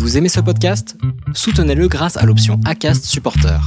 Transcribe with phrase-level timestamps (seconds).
[0.00, 0.96] Vous aimez ce podcast?
[1.34, 3.60] Soutenez-le grâce à l'option ACAST Supporter.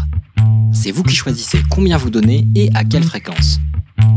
[0.73, 3.59] C'est vous qui choisissez combien vous donnez et à quelle fréquence.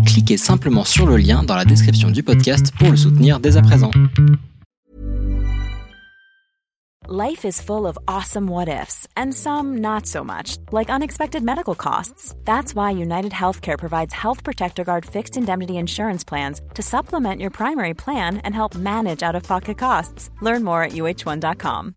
[0.07, 3.63] Cliquez simplement sur le lien dans la description du podcast pour le soutenir dès à
[3.63, 3.91] présent.
[7.07, 11.74] Life is full of awesome what ifs and some not so much, like unexpected medical
[11.74, 12.35] costs.
[12.46, 17.51] That's why United Healthcare provides Health Protector Guard fixed indemnity insurance plans to supplement your
[17.51, 20.30] primary plan and help manage out of pocket costs.
[20.41, 21.95] Learn more at uh1.com.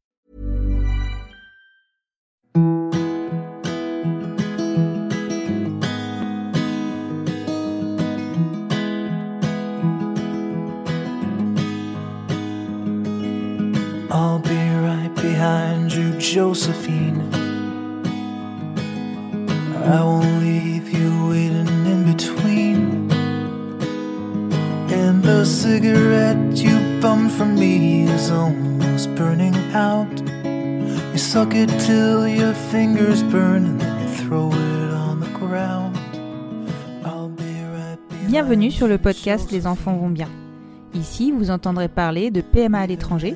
[14.21, 17.21] I'll be right behind you, Josephine.
[19.95, 23.09] I won't leave you waiting in between.
[24.91, 30.11] And the cigarette you bummed from me is almost burning out.
[31.13, 35.97] You suck it till your fingers burn and then you throw it on the ground.
[37.05, 40.27] I'll be right behind Bienvenue sur le podcast Les enfants vont bien.
[40.93, 43.35] Ici, vous entendrez parler de PMA à l'étranger,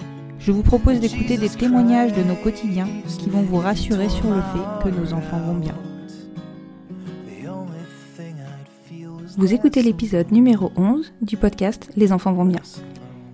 [0.41, 2.87] je vous propose d'écouter des témoignages de nos quotidiens
[3.19, 5.75] qui vont vous rassurer sur le fait que nos enfants vont bien.
[9.37, 12.61] Vous écoutez l'épisode numéro 11 du podcast Les enfants vont bien.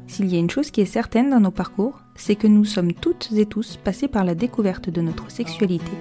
[0.07, 2.93] S'il y a une chose qui est certaine dans nos parcours, c'est que nous sommes
[2.93, 5.91] toutes et tous passés par la découverte de notre sexualité,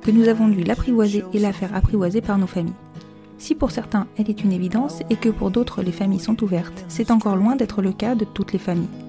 [0.00, 2.72] que nous avons dû l'apprivoiser et la faire apprivoiser par nos familles.
[3.38, 6.84] Si pour certains elle est une évidence et que pour d'autres les familles sont ouvertes,
[6.86, 9.01] c'est encore loin d'être le cas de toutes les familles.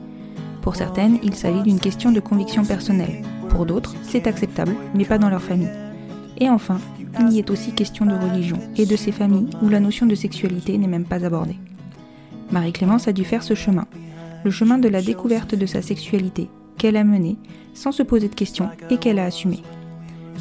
[0.63, 3.22] Pour certaines, il s'agit d'une question de conviction personnelle.
[3.50, 5.69] Pour d'autres, c'est acceptable, mais pas dans leur famille.
[6.40, 6.79] Et enfin,
[7.19, 10.16] il y est aussi question de religion et de ces familles où la notion de
[10.16, 11.59] sexualité n'est même pas abordée.
[12.52, 13.85] Marie-Clémence a dû faire ce chemin,
[14.46, 17.35] le chemin de la découverte de sa sexualité, qu'elle a mené
[17.73, 19.62] sans se poser de questions et qu'elle a assumé.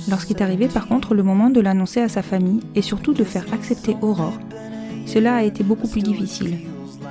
[0.08, 3.46] Lorsqu'est arrivé par contre le moment de l'annoncer à sa famille et surtout de faire
[3.52, 4.38] accepter Aurore,
[5.04, 6.58] cela a été beaucoup plus difficile.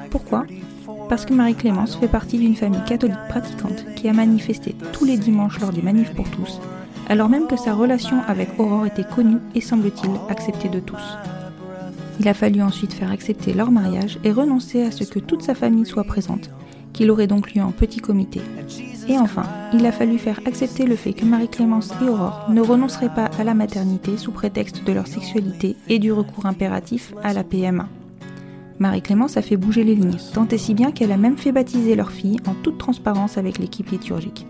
[0.10, 0.46] Pourquoi?
[1.12, 5.60] Parce que Marie-Clémence fait partie d'une famille catholique pratiquante qui a manifesté tous les dimanches
[5.60, 6.62] lors des manifs pour tous,
[7.10, 11.04] alors même que sa relation avec Aurore était connue et semble-t-il acceptée de tous.
[12.22, 15.54] Il a fallu ensuite faire accepter leur mariage et renoncer à ce que toute sa
[15.54, 16.50] famille soit présente,
[16.94, 18.40] qu'il aurait donc lieu en petit comité.
[19.10, 23.14] Et enfin, il a fallu faire accepter le fait que Marie-Clémence et Aurore ne renonceraient
[23.14, 27.44] pas à la maternité sous prétexte de leur sexualité et du recours impératif à la
[27.44, 27.90] PMA.
[28.82, 31.94] Marie-Clémence a fait bouger les lignes, tant et si bien qu'elle a même fait baptiser
[31.94, 34.48] leur fille en toute transparence avec l'équipe liturgique.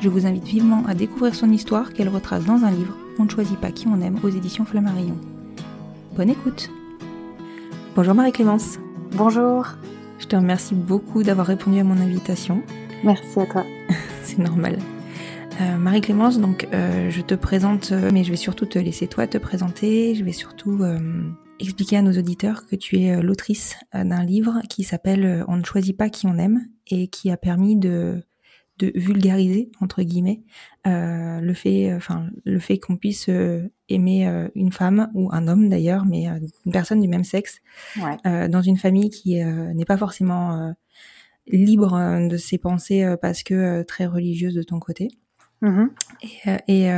[0.00, 3.28] Je vous invite vivement à découvrir son histoire qu'elle retrace dans un livre On ne
[3.28, 5.18] choisit pas qui on aime aux éditions Flammarion.
[6.16, 6.70] Bonne écoute
[7.94, 8.78] Bonjour Marie-Clémence,
[9.12, 9.66] Bonjour,
[10.18, 12.62] je te remercie beaucoup d'avoir répondu à mon invitation.
[13.04, 13.64] merci à toi.
[14.22, 14.78] C'est normal.
[15.60, 19.26] Euh, Marie-Clémence, donc euh, je te présente, euh, mais je vais surtout te laisser toi
[19.26, 20.14] te présenter.
[20.14, 20.98] Je vais surtout euh,
[21.60, 25.44] expliquer à nos auditeurs que tu es euh, l'autrice euh, d'un livre qui s'appelle euh,
[25.48, 28.22] On ne choisit pas qui on aime et qui a permis de,
[28.78, 30.42] de vulgariser entre guillemets
[30.86, 35.48] euh, le fait, enfin le fait qu'on puisse euh, aimer euh, une femme ou un
[35.48, 36.26] homme d'ailleurs, mais
[36.66, 37.60] une personne du même sexe
[38.00, 38.48] Ouais.
[38.48, 40.74] dans une famille qui n'est pas forcément
[41.46, 45.08] libre de ses pensées parce que très religieuse de ton côté.
[45.60, 45.90] Mhm.
[46.68, 46.90] Et, et,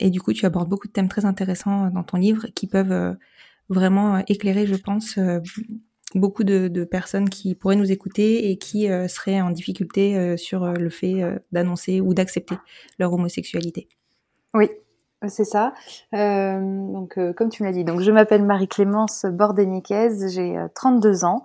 [0.00, 3.16] et du coup, tu abordes beaucoup de thèmes très intéressants dans ton livre qui peuvent
[3.70, 5.40] vraiment euh, éclairer, je pense, euh,
[6.14, 10.36] beaucoup de, de personnes qui pourraient nous écouter et qui euh, seraient en difficulté euh,
[10.36, 11.22] sur euh, le fait
[11.52, 12.56] d'annoncer ou d'accepter
[12.98, 13.88] leur homosexualité.
[14.54, 14.68] Oui,
[15.28, 15.72] c'est ça.
[16.12, 21.42] Donc, comme tu me l'as dit, donc je m'appelle Marie-Clémence Bordéniquez, j'ai euh, 32 ans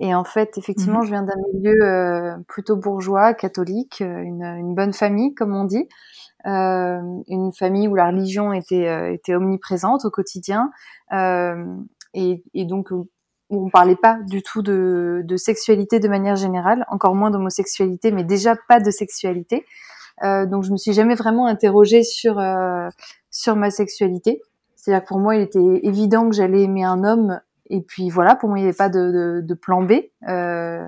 [0.00, 1.04] et en fait, effectivement, Mhm.
[1.04, 5.88] je viens d'un milieu plutôt bourgeois, catholique, une, une bonne famille, comme on dit,
[6.44, 10.70] une famille où la religion était euh, était omniprésente au quotidien
[11.12, 11.64] euh,
[12.14, 13.08] et, et donc où
[13.50, 18.24] on parlait pas du tout de, de sexualité de manière générale, encore moins d'homosexualité, mais
[18.24, 19.64] déjà pas de sexualité.
[20.22, 22.88] Euh, donc je me suis jamais vraiment interrogée sur euh,
[23.30, 24.42] sur ma sexualité.
[24.76, 28.36] C'est-à-dire que pour moi, il était évident que j'allais aimer un homme, et puis voilà,
[28.36, 29.92] pour moi, il n'y avait pas de, de, de plan B.
[30.28, 30.86] Euh,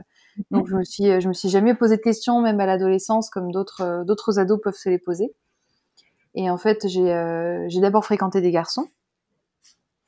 [0.50, 3.50] donc je me suis je me suis jamais posé de questions, même à l'adolescence, comme
[3.50, 5.34] d'autres euh, d'autres ados peuvent se les poser.
[6.34, 8.88] Et en fait, j'ai euh, j'ai d'abord fréquenté des garçons.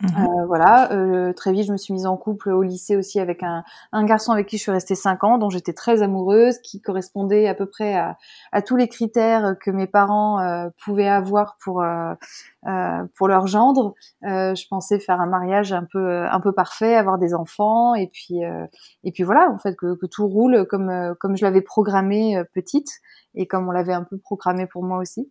[0.03, 0.27] Mhm.
[0.27, 3.43] Euh, voilà, euh, très vite, je me suis mise en couple au lycée aussi avec
[3.45, 3.63] un,
[3.93, 7.47] un garçon avec qui je suis restée cinq ans, dont j'étais très amoureuse, qui correspondait
[7.47, 8.19] à peu près à,
[8.51, 12.15] à tous les critères que mes parents euh, pouvaient avoir pour euh,
[12.67, 13.95] euh, pour leur gendre.
[14.25, 18.09] Euh, je pensais faire un mariage un peu un peu parfait, avoir des enfants, et
[18.09, 18.67] puis euh,
[19.05, 22.37] et puis voilà, en fait, que, que tout roule comme euh, comme je l'avais programmé
[22.37, 22.89] euh, petite
[23.37, 25.31] et comme on l'avait un peu programmé pour moi aussi.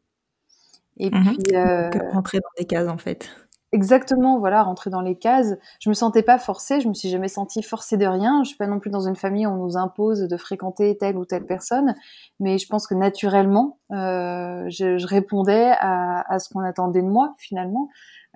[0.98, 1.36] Et Mhm.
[1.38, 3.30] puis euh, Que rentrer dans des cases en fait.
[3.74, 5.54] Exactement, voilà, rentrer dans les cases.
[5.80, 8.44] Je me sentais pas forcée, je me suis jamais sentie forcée de rien.
[8.44, 11.16] Je suis pas non plus dans une famille où on nous impose de fréquenter telle
[11.18, 11.96] ou telle personne,
[12.42, 17.08] mais je pense que naturellement, euh, je, je répondais à, à ce qu'on attendait de
[17.08, 17.88] moi finalement.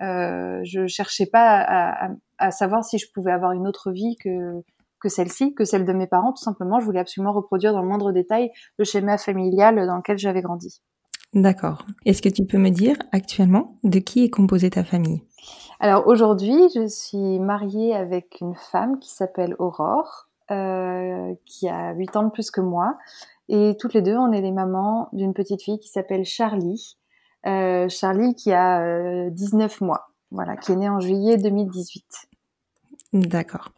[0.01, 4.15] Euh, je cherchais pas à, à, à savoir si je pouvais avoir une autre vie
[4.23, 4.63] que
[5.01, 6.31] que celle-ci, que celle de mes parents.
[6.31, 8.49] Tout simplement, je voulais absolument reproduire dans le moindre détail
[8.79, 10.81] le schéma familial dans lequel j'avais grandi.
[11.35, 11.85] D'accord.
[12.05, 15.21] Est-ce que tu peux me dire actuellement de qui est composée ta famille?
[15.81, 22.15] Alors aujourd'hui, je suis mariée avec une femme qui s'appelle Aurore, euh, qui a 8
[22.15, 22.97] ans de plus que moi.
[23.49, 26.97] Et toutes les deux, on est les mamans d'une petite fille qui s'appelle Charlie.
[27.45, 32.05] Euh, Charlie qui a euh, 19 mois, voilà, qui est née en juillet 2018.
[33.15, 33.71] D'accord.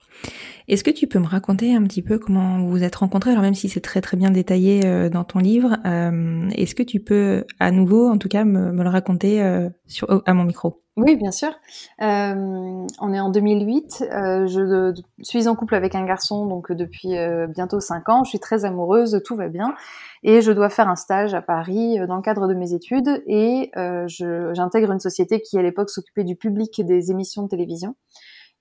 [0.67, 3.31] Est-ce que tu peux me raconter un petit peu comment vous vous êtes rencontrés?
[3.31, 6.83] Alors même si c'est très très bien détaillé euh, dans ton livre, euh, est-ce que
[6.83, 10.81] tu peux à nouveau, en tout cas, me, le raconter euh, sur, à mon micro?
[10.97, 11.51] Oui, bien sûr.
[11.99, 14.03] On est en 2008.
[14.11, 17.09] Euh, je suis en couple avec un garçon donc depuis
[17.49, 18.23] bientôt 5 ans.
[18.23, 19.75] Je suis très amoureuse, tout va bien.
[20.23, 23.21] Et je dois faire un stage à Paris dans le cadre de mes études.
[23.27, 23.69] Et
[24.07, 27.95] j'intègre une société qui à l'époque s'occupait du public des émissions de télévision.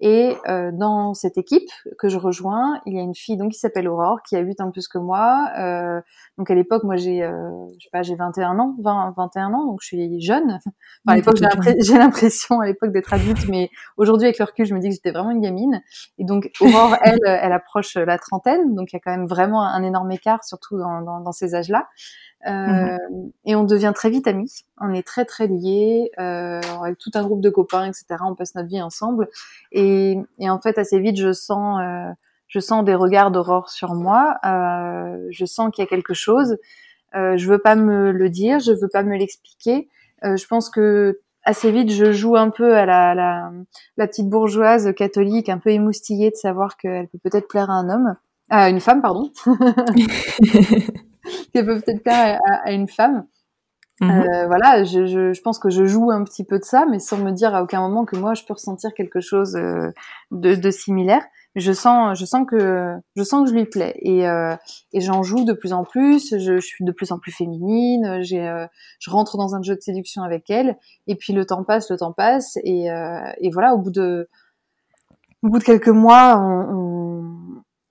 [0.00, 3.58] Et euh, dans cette équipe que je rejoins, il y a une fille donc qui
[3.58, 5.48] s'appelle Aurore, qui a 8 ans de plus que moi.
[5.58, 6.00] Euh,
[6.36, 9.64] donc à l'époque, moi j'ai, euh, je sais pas, j'ai 21 ans, 20, 21 ans,
[9.64, 10.50] donc je suis jeune.
[10.50, 10.70] Enfin,
[11.06, 11.36] à l'époque,
[11.80, 14.94] j'ai l'impression à l'époque d'être adulte, mais aujourd'hui avec le recul, je me dis que
[14.94, 15.82] j'étais vraiment une gamine.
[16.18, 19.62] Et donc Aurore, elle, elle approche la trentaine, donc il y a quand même vraiment
[19.62, 21.86] un énorme écart, surtout dans, dans, dans ces âges-là.
[22.46, 22.96] Euh,
[23.44, 24.52] Et on devient très vite amis.
[24.80, 28.04] On est très très liés, euh, avec tout un groupe de copains, etc.
[28.24, 29.28] On passe notre vie ensemble.
[29.72, 32.12] Et, et en fait, assez vite, je sens, euh,
[32.48, 34.36] je sens des regards d'aurore sur moi.
[34.44, 36.56] Euh, je sens qu'il y a quelque chose.
[37.14, 39.88] Euh, je veux pas me le dire, je veux pas me l'expliquer.
[40.24, 43.52] Euh, je pense que assez vite, je joue un peu à la, la,
[43.96, 47.88] la petite bourgeoise catholique, un peu émoustillée de savoir qu'elle peut peut-être plaire à un
[47.88, 48.16] homme,
[48.50, 49.30] à une femme, pardon,
[51.52, 53.26] qu'elle peut peut-être plaire à, à une femme.
[54.00, 54.10] Mhm.
[54.10, 56.98] Euh, voilà, je, je, je pense que je joue un petit peu de ça, mais
[56.98, 59.90] sans me dire à aucun moment que moi je peux ressentir quelque chose euh,
[60.30, 61.22] de, de similaire.
[61.54, 64.54] Je sens, je sens que je sens que je lui plais et, euh,
[64.92, 66.34] et j'en joue de plus en plus.
[66.36, 68.18] Je, je suis de plus en plus féminine.
[68.20, 68.66] J'ai, euh,
[68.98, 70.76] je rentre dans un jeu de séduction avec elle.
[71.06, 72.88] Et puis le temps passe, le temps passe et,
[73.40, 73.72] et voilà.
[73.72, 74.28] Au bout de,
[75.42, 77.05] au bout de quelques mois, on, on,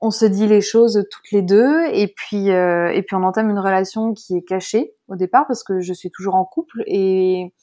[0.05, 3.49] on se dit les choses toutes les deux et puis euh, et puis on entame
[3.49, 7.53] une relation qui est cachée au départ parce que je suis toujours en couple et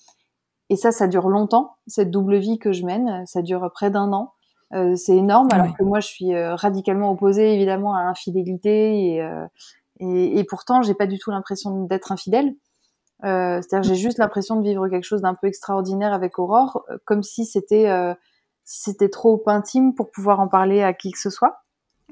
[0.71, 3.25] et ça ça dure longtemps cette double vie que je mène.
[3.27, 4.33] Ça dure près d'un an.
[4.75, 5.73] Euh, c'est énorme alors Ouais.
[5.79, 9.47] que moi je suis euh, radicalement opposée évidemment à l'infidélité et, euh,
[10.01, 12.55] et et pourtant j'ai pas du tout l'impression d'être infidèle.
[13.23, 17.45] C'est-à-dire j'ai juste l'impression de vivre quelque chose d'un peu extraordinaire avec Aurore comme si
[17.45, 17.87] c'était
[18.65, 21.62] si c'était trop intime pour pouvoir en parler à qui que ce soit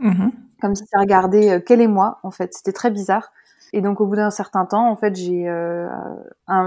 [0.00, 0.32] Mhm.
[0.60, 3.30] comme si ça regardait euh, qu'elle et moi en fait c'était très bizarre
[3.72, 5.88] et donc au bout d'un certain temps en fait j'ai euh,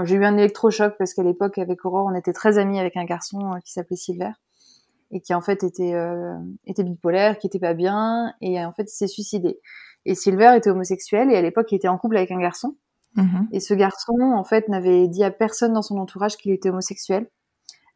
[0.04, 3.04] j'ai eu un électrochoc parce qu'à l'époque avec Aurore on était très amis avec un
[3.04, 4.30] garçon euh, qui s'appelait Silver
[5.10, 6.34] et qui en fait était euh,
[6.66, 9.60] était bipolaire qui était pas bien et euh, en fait il s'est suicidé
[10.06, 12.76] et Silver était homosexuel et à l'époque il était en couple avec un garçon
[13.16, 13.48] Mhm.
[13.52, 17.28] et ce garçon, en fait, n'avait dit à personne dans son entourage qu'il était homosexuel.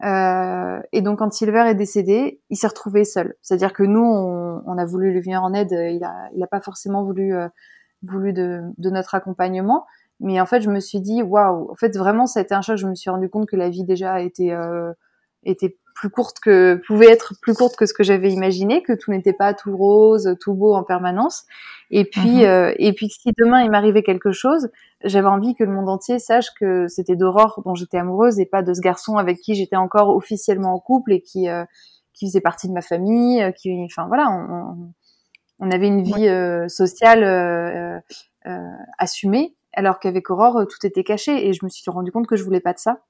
[0.04, 3.34] Euh, et donc, quand Silver est décédé, il s'est retrouvé seul.
[3.42, 5.72] C'est-à-dire que nous, on, a voulu lui venir en aide.
[5.72, 7.48] Il a, il a pas forcément voulu, euh,
[8.02, 9.86] voulu de, de notre accompagnement.
[10.20, 11.70] Mais en fait, je me suis dit, waouh.
[11.70, 12.76] En fait, vraiment, ça a été un choc.
[12.76, 14.92] Je me suis rendu compte que la vie déjà était, euh,
[15.44, 19.10] était plus courte que, pouvait être plus courte que ce que j'avais imaginé, que tout
[19.10, 21.44] n'était pas tout rose, tout beau en permanence.
[21.90, 22.44] Et puis, Mhm.
[22.44, 24.68] euh, et puis, si demain il m'arrivait quelque chose,
[25.04, 28.62] j'avais envie que le monde entier sache que c'était d'Aurore dont j'étais amoureuse et pas
[28.62, 31.64] de ce garçon avec qui j'étais encore officiellement en couple et qui euh,
[32.14, 34.92] qui faisait partie de ma famille, euh, qui enfin voilà, on,
[35.60, 37.98] on- avait une vie euh, sociale euh,
[38.46, 38.58] euh,
[38.98, 42.42] assumée alors qu'avec Aurore tout était caché et je me suis rendu compte que je
[42.44, 43.00] voulais pas de ça.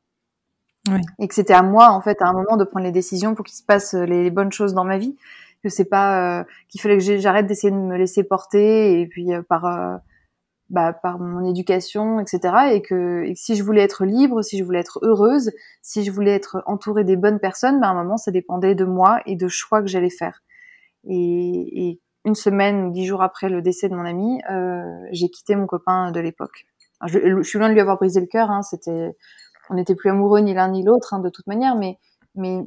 [1.19, 3.45] Et que c'était à moi en fait à un moment de prendre les décisions pour
[3.45, 5.17] qu'il se passe euh, les, bonnes choses dans ma vie,
[5.63, 9.33] que c'est pas euh, qu'il fallait que j'arrête d'essayer de me laisser porter et puis
[9.33, 10.01] euh, par
[10.71, 12.73] bah, par mon éducation, etc.
[12.73, 16.05] Et que, et que, si je voulais être libre, si je voulais être heureuse, si
[16.05, 19.21] je voulais être entourée des bonnes personnes, bah, à un moment, ça dépendait de moi
[19.25, 20.43] et de choix que j'allais faire.
[21.05, 24.43] Et, et, une semaine ou dix jours après le décès de mon ami,
[25.13, 26.67] j'ai quitté mon copain de l'époque.
[27.07, 28.51] Je, je, suis loin de lui avoir brisé le cœur.
[28.51, 29.13] Hein, C'était,
[29.71, 31.99] on n'était plus amoureux ni l'un ni l'autre hein, de toute manière, mais,
[32.35, 32.63] mais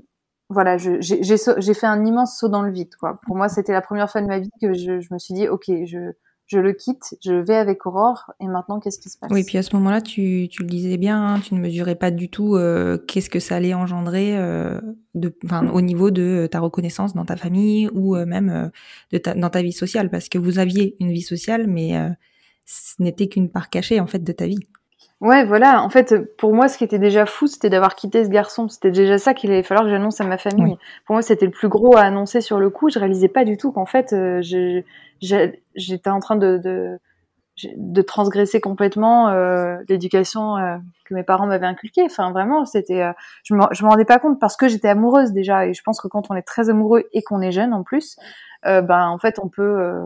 [0.50, 2.96] voilà, j'ai fait un immense saut dans le vide.
[3.00, 3.20] Quoi.
[3.26, 5.48] Pour moi, c'était la première fois de ma vie que je, je me suis dit,
[5.48, 6.12] ok, je
[6.48, 9.32] je le quitte, je vais avec Aurore, et maintenant, qu'est-ce qui se passe?
[9.32, 12.12] Oui, puis à ce moment-là, tu, tu le disais bien, hein, tu ne mesurais pas
[12.12, 14.82] du tout euh, qu'est-ce que ça allait engendrer euh,
[15.16, 15.34] de,
[15.72, 18.68] au niveau de ta reconnaissance dans ta famille ou euh, même euh,
[19.14, 22.10] de ta, dans ta vie sociale, parce que vous aviez une vie sociale, mais euh,
[22.66, 24.60] ce n'était qu'une part cachée en fait de ta vie.
[25.22, 25.84] Ouais, voilà.
[25.84, 28.68] En fait, pour moi, ce qui était déjà fou, c'était d'avoir quitté ce garçon.
[28.68, 30.74] C'était déjà ça qu'il allait falloir que j'annonce à ma famille.
[30.74, 30.78] Oui.
[31.06, 32.90] Pour moi, c'était le plus gros à annoncer sur le coup.
[32.90, 34.42] Je réalisais pas du tout qu'en fait, euh,
[35.22, 36.98] j'étais en train de, de,
[37.78, 42.04] de, transgresser complètement euh, l'éducation euh, que mes parents m'avaient inculquée.
[42.04, 43.04] Enfin, vraiment, c'était,
[43.44, 45.68] je me, je me rendais pas compte parce que j'étais amoureuse déjà.
[45.68, 48.18] Et je pense que quand on est très amoureux et qu'on est jeune en plus,
[48.64, 50.02] ben en fait, on peut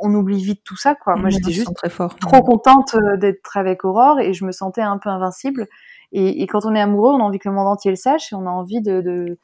[0.00, 1.16] on oublie vite tout ça quoi.
[1.16, 2.16] Moi j'étais juste très fort.
[2.16, 5.66] trop contente euh, d'être avec Aurore et je me sentais un peu invincible.
[6.12, 8.32] Et, et, quand on est amoureux, on a envie que le monde entier le sache
[8.32, 9.38] et on a envie de, de,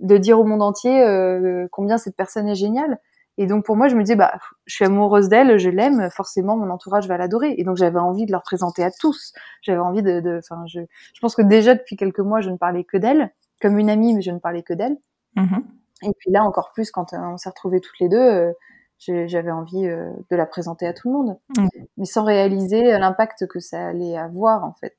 [0.00, 2.98] de dire au monde entier euh, combien cette personne est géniale.
[3.38, 4.34] Et donc pour moi, je me disais bah
[4.66, 7.54] je suis amoureuse d'elle, je l'aime, forcément mon entourage va l'adorer.
[7.56, 9.32] Et donc j'avais envie de leur présenter à tous.
[9.62, 10.80] J'avais envie de, enfin je,
[11.14, 14.14] je pense que déjà depuis quelques mois, je ne parlais que d'elle, comme une amie,
[14.14, 14.98] mais je ne parlais que d'elle.
[15.36, 15.58] Mmh.
[16.02, 18.18] Et puis là encore plus quand euh, on s'est retrouvés toutes les deux.
[18.18, 18.52] Euh,
[19.00, 21.66] j'avais envie euh, de la présenter à tout le monde, mmh.
[21.96, 24.94] mais sans réaliser l'impact que ça allait avoir en fait.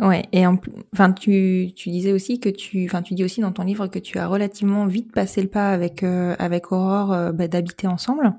[0.00, 0.58] Ouais, et en,
[0.92, 4.00] enfin, tu, tu disais aussi que tu, enfin, tu dis aussi dans ton livre que
[4.00, 8.34] tu as relativement vite passé le pas avec euh, avec Aurore euh, bah, d'habiter ensemble.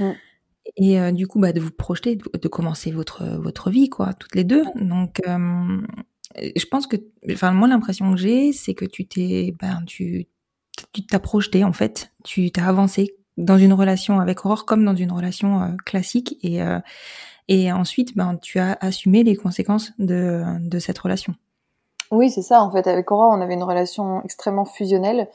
[0.00, 0.10] Mmh.
[0.76, 4.12] Et euh, du coup, bah, de vous projeter, de, de, commencer votre votre vie, quoi,
[4.14, 4.64] toutes les deux.
[4.74, 5.80] Donc, euh,
[6.56, 6.96] je pense que,
[7.30, 10.26] enfin, moi, l'impression que j'ai, c'est que tu t'es, ben, tu,
[10.92, 14.94] tu t'as projeté en fait, tu t'as avancé dans une relation avec Aurore comme dans
[14.94, 16.78] une relation euh, classique et euh,
[17.48, 21.34] et ensuite ben tu as assumé les conséquences de de cette relation.
[22.10, 25.28] Oui, c'est ça en fait avec Aurore, on avait une relation extrêmement fusionnelle.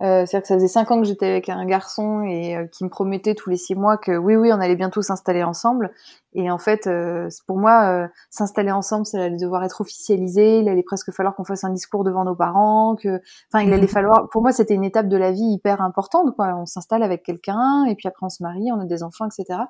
[0.00, 2.82] Euh, C'est-à-dire que ça faisait cinq ans que j'étais avec un garçon et euh, qui
[2.82, 5.92] me promettait tous les six mois que oui, oui, on allait bientôt s'installer ensemble.
[6.32, 10.58] Et en fait, euh, pour moi, euh, s'installer ensemble, ça allait devoir être officialisé.
[10.58, 12.96] Il allait presque falloir qu'on fasse un discours devant nos parents.
[12.96, 13.20] Que,
[13.52, 14.28] enfin, il allait falloir.
[14.30, 16.34] Pour moi, c'était une étape de la vie hyper importante.
[16.34, 16.56] Quoi.
[16.56, 19.60] On s'installe avec quelqu'un et puis après on se marie, on a des enfants, etc.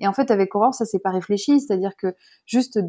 [0.00, 1.60] Et en fait, avec Aurore, ça s'est pas réfléchi.
[1.60, 2.16] C'est-à-dire que
[2.46, 2.80] juste,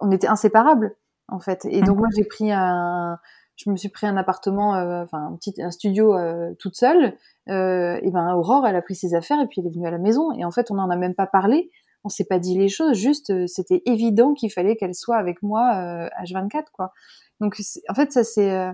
[0.00, 0.94] on était inséparables
[1.28, 1.64] en fait.
[1.64, 3.18] Et donc moi, j'ai pris un
[3.56, 7.16] je me suis pris un appartement, euh, enfin un petit un studio euh, toute seule.
[7.48, 9.90] Euh, et ben Aurore, elle a pris ses affaires et puis elle est venue à
[9.90, 10.32] la maison.
[10.32, 11.70] Et en fait, on n'en a même pas parlé.
[12.04, 12.96] On s'est pas dit les choses.
[12.96, 16.92] Juste, euh, c'était évident qu'il fallait qu'elle soit avec moi H24 quoi.
[17.40, 17.56] Donc
[17.88, 18.72] en fait, ça c'est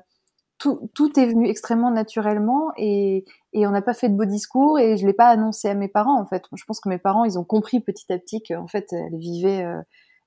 [0.58, 4.78] tout, tout est venu extrêmement naturellement et, et on n'a pas fait de beaux discours
[4.78, 6.44] et je l'ai pas annoncé à mes parents en fait.
[6.54, 9.64] Je pense que mes parents ils ont compris petit à petit qu'en fait elle vivait,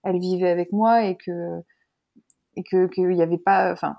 [0.03, 1.61] elle vivait avec moi et que
[2.57, 3.95] et que qu'il y avait pas, enfin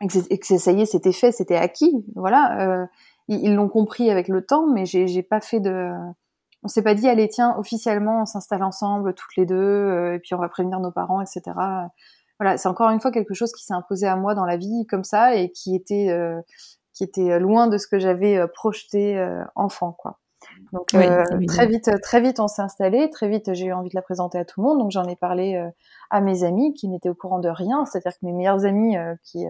[0.00, 2.04] et que, que ça y est, c'était fait, c'était acquis.
[2.14, 2.86] Voilà, euh,
[3.28, 5.92] ils l'ont compris avec le temps, mais j'ai pas fait de.
[6.64, 10.18] On s'est pas dit, allez, tiens, officiellement, on s'installe ensemble, toutes les deux, euh, et
[10.18, 11.42] puis on va prévenir nos parents, etc.
[12.40, 14.86] Voilà, c'est encore une fois quelque chose qui s'est imposé à moi dans la vie
[14.88, 16.40] comme ça et qui était euh,
[16.94, 19.24] qui était loin de ce que j'avais projeté
[19.54, 20.18] enfant, quoi.
[20.72, 21.06] Donc oui,
[21.46, 23.10] très vite, très vite, on s'est installé.
[23.10, 24.78] Très vite, j'ai eu envie de la présenter à tout le monde.
[24.78, 25.62] Donc j'en ai parlé
[26.10, 27.84] à mes amis qui n'étaient au courant de rien.
[27.86, 29.46] C'est-à-dire que mes meilleurs amis qui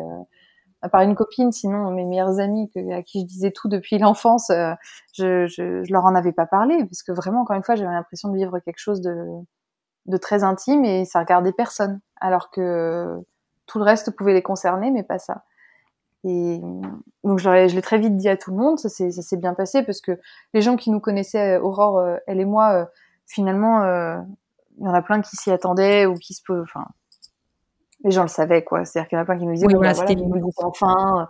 [0.83, 3.99] à part une copine, sinon mes meilleures amies que, à qui je disais tout depuis
[3.99, 4.73] l'enfance, euh,
[5.13, 7.93] je, je, je, leur en avais pas parlé parce que vraiment, encore une fois, j'avais
[7.93, 9.27] l'impression de vivre quelque chose de,
[10.07, 13.17] de très intime et ça regardait personne, alors que
[13.67, 15.45] tout le reste pouvait les concerner, mais pas ça.
[16.25, 16.61] Et
[17.25, 20.01] donc je l'ai très vite dit à tout le monde, ça s'est bien passé parce
[20.01, 20.19] que
[20.53, 22.85] les gens qui nous connaissaient, Aurore, euh, elle et moi, euh,
[23.27, 23.85] finalement,
[24.79, 26.87] il y en a plein qui s'y attendaient ou qui se, enfin,
[28.05, 28.85] les gens le savaient quoi.
[28.85, 31.29] C'est-à-dire qu'il y en a plein qui nous disaient oui, bon, voilà, voilà, enfin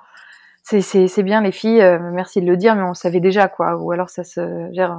[0.62, 3.76] c'est bien les filles euh, merci de le dire mais on savait déjà quoi.
[3.76, 4.98] Ou alors ça se gère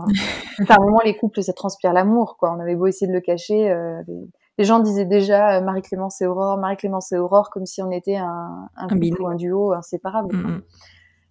[0.61, 2.51] enfin, à un moment les couples ça transpire l'amour quoi.
[2.55, 4.27] On avait beau essayer de le cacher euh, les,
[4.59, 8.17] les, gens disaient déjà euh, Marie-Clémence et Aurore Marie-Clémence et Aurore comme si on était
[8.17, 10.61] un un, un couple ou un duo inséparable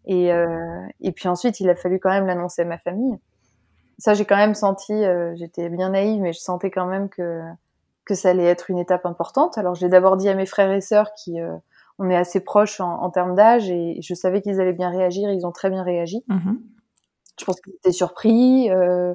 [0.04, 3.16] et euh, et puis ensuite il a fallu quand même l'annoncer à ma famille
[3.98, 7.42] ça j'ai quand même senti euh, j'étais bien naïve mais je sentais quand même que
[8.08, 9.58] que ça allait être une étape importante.
[9.58, 11.54] Alors, j'ai d'abord dit à mes frères et sœurs qui, euh,
[11.98, 15.30] on est assez proches en, en termes d'âge et je savais qu'ils allaient bien réagir.
[15.30, 16.24] Ils ont très bien réagi.
[16.28, 16.56] Mm -hmm.
[17.38, 18.70] Je pense qu'ils étaient surpris.
[18.70, 19.14] Euh,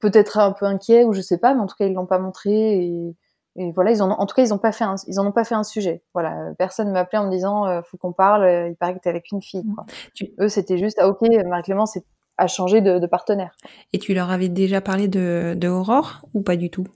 [0.00, 2.18] peut-être un peu inquiets ou je sais pas, mais en tout cas ils l'ont pas
[2.18, 3.16] montré et,
[3.56, 5.26] et voilà, ils en ont, en tout cas ils ont pas fait un, ils en
[5.26, 6.02] ont pas fait un sujet.
[6.14, 9.00] Voilà, personne m'a appelé en me disant euh, faut qu'on parle, euh, il paraît que
[9.00, 9.64] t'es avec une fille.
[9.74, 9.86] Quoi.
[10.14, 10.32] Tu...
[10.38, 11.98] Eux c'était juste ah ok, Marie-Clémence
[12.36, 13.54] a changé de, de, partenaire.
[13.92, 16.86] Et tu leur avais déjà parlé de, de Aurore ou pas du tout?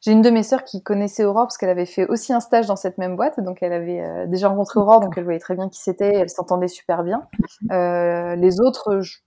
[0.00, 2.66] J'ai une de mes sœurs qui connaissait Aurore parce qu'elle avait fait aussi un stage
[2.66, 5.54] dans cette même boîte, donc elle avait euh, déjà rencontré Aurore, donc elle voyait très
[5.54, 7.26] bien qui c'était, elle s'entendait super bien.
[7.70, 9.18] Euh, les autres, je...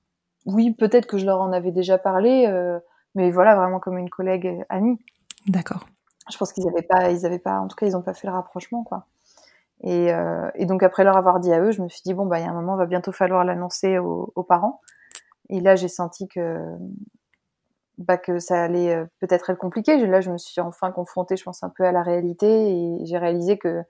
[0.46, 2.80] oui, peut-être que je leur en avais déjà parlé, euh,
[3.16, 5.00] mais voilà, vraiment comme une collègue amie.
[5.48, 5.88] D'accord.
[6.32, 8.28] Je pense qu'ils n'avaient pas, ils avaient pas, en tout cas, ils n'ont pas fait
[8.28, 9.06] le rapprochement, quoi.
[9.84, 12.28] Et, euh, et, donc après leur avoir dit à eux, je me suis dit bon
[12.28, 14.80] bah il y a un moment, va bientôt falloir l'annoncer aux, aux, parents.
[15.50, 16.78] Et là j'ai senti que
[18.02, 19.98] bah, que ça allait euh, peut-être être compliqué.
[20.08, 23.18] Là, je me suis enfin confrontée, je pense, un peu à la réalité et j'ai
[23.18, 23.84] réalisé que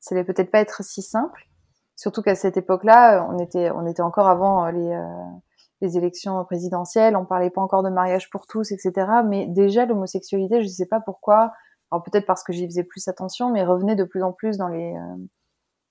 [0.00, 1.48] ça allait peut-être pas être si simple.
[1.96, 5.04] Surtout qu'à cette époque-là, on était, on était encore avant euh, les, euh,
[5.80, 8.92] les élections présidentielles, on parlait pas encore de mariage pour tous, etc.
[9.26, 11.52] Mais déjà, l'homosexualité, je sais pas pourquoi,
[11.90, 14.68] alors peut-être parce que j'y faisais plus attention, mais revenait de plus en plus dans
[14.68, 15.16] les, euh,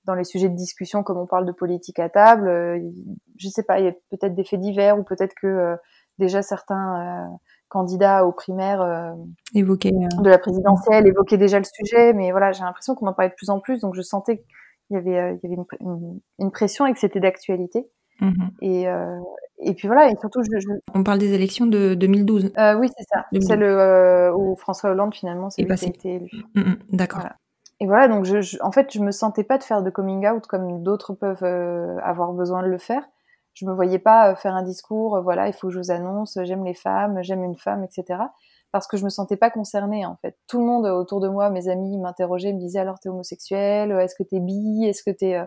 [0.06, 2.48] dans les sujets de discussion, comme on parle de politique à table.
[2.48, 2.80] Euh,
[3.38, 5.75] je sais pas, il y a peut-être des faits divers ou peut-être que euh,
[6.18, 7.30] déjà certains
[7.75, 9.12] candidats aux primaires euh,
[9.54, 10.22] Évoqué, euh...
[10.22, 13.36] de la présidentielle évoquaient déjà le sujet, mais voilà, j'ai l'impression qu'on en parlait de
[13.36, 16.20] plus en plus, donc je sentais qu'il y avait, euh, il y avait une, une,
[16.39, 17.89] une, pression et que c'était d'actualité.
[18.19, 18.31] Mmh.
[18.62, 19.19] Et, euh,
[19.60, 20.67] et puis voilà, et surtout, je, je...
[20.93, 22.51] on parle des élections de 2012.
[22.57, 23.25] Euh, oui, c'est ça.
[23.41, 25.88] C'est le où François Hollande finalement c'est passé.
[25.88, 26.29] été élu.
[26.55, 27.22] Mmh, D'accord.
[27.22, 27.36] Voilà.
[27.81, 30.25] Et voilà, donc je, je, en fait, je me sentais pas de faire de coming
[30.27, 33.03] out comme d'autres peuvent avoir besoin de le faire
[33.55, 35.91] je me voyais pas euh, faire un discours, euh, voilà, il faut que je vous
[35.91, 38.19] annonce, j'aime les femmes, j'aime une femme, etc.
[38.72, 40.38] Parce que je me sentais pas concernée en fait.
[40.48, 44.15] Tout le monde autour de moi, mes amis, m'interrogeaient, me disaient alors t'es homosexuel, est-ce
[44.15, 45.39] que t'es bi, est-ce que t'es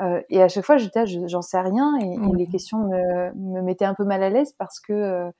[0.00, 0.20] euh...
[0.30, 2.34] et à chaque fois j'étais, j'en sais rien, et, mmh.
[2.34, 5.30] et, les questions me, me mettaient un peu mal à l'aise parce que euh,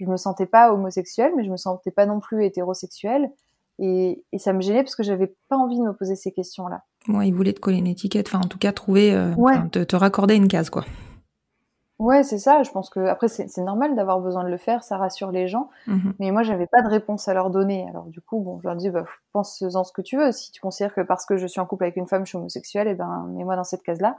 [0.00, 3.30] je me sentais pas homosexuelle, mais je me sentais pas non plus hétérosexuelle.
[3.78, 6.82] Et, et, ça me gênait parce que j'avais pas envie de me poser ces questions-là.
[7.08, 9.54] Ouais, ils voulaient te coller une étiquette, enfin en tout cas trouver, euh, ouais.
[9.70, 10.84] te, te, raccorder une case, quoi.
[12.02, 12.64] Ouais, c'est ça.
[12.64, 15.70] Je pense que après c'est normal d'avoir besoin de le faire, ça rassure les gens.
[15.86, 16.10] Mmh.
[16.18, 17.88] Mais moi, j'avais pas de réponse à leur donner.
[17.88, 20.32] Alors du coup, bon, je leur dis, bah, pense-en ce que tu veux.
[20.32, 22.38] Si tu considères que parce que je suis en couple avec une femme, je suis
[22.38, 24.18] homosexuelle, et eh ben, mets-moi dans cette case-là.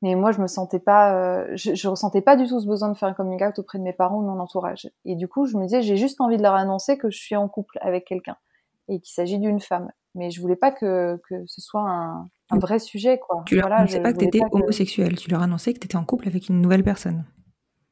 [0.00, 2.88] Mais moi, je me sentais pas, euh, je, je, ressentais pas du tout ce besoin
[2.88, 4.88] de faire un coming out auprès de mes parents ou de mon entourage.
[5.04, 7.34] Et du coup, je me disais, j'ai juste envie de leur annoncer que je suis
[7.34, 8.36] en couple avec quelqu'un
[8.88, 9.90] et qu'il s'agit d'une femme.
[10.14, 13.42] Mais je voulais pas que, que ce soit un, un vrai sujet, quoi.
[13.46, 15.20] Tu leur voilà, annonçais pas que tu étais homosexuel, que...
[15.20, 17.24] tu leur annonçais que tu étais en couple avec une nouvelle personne.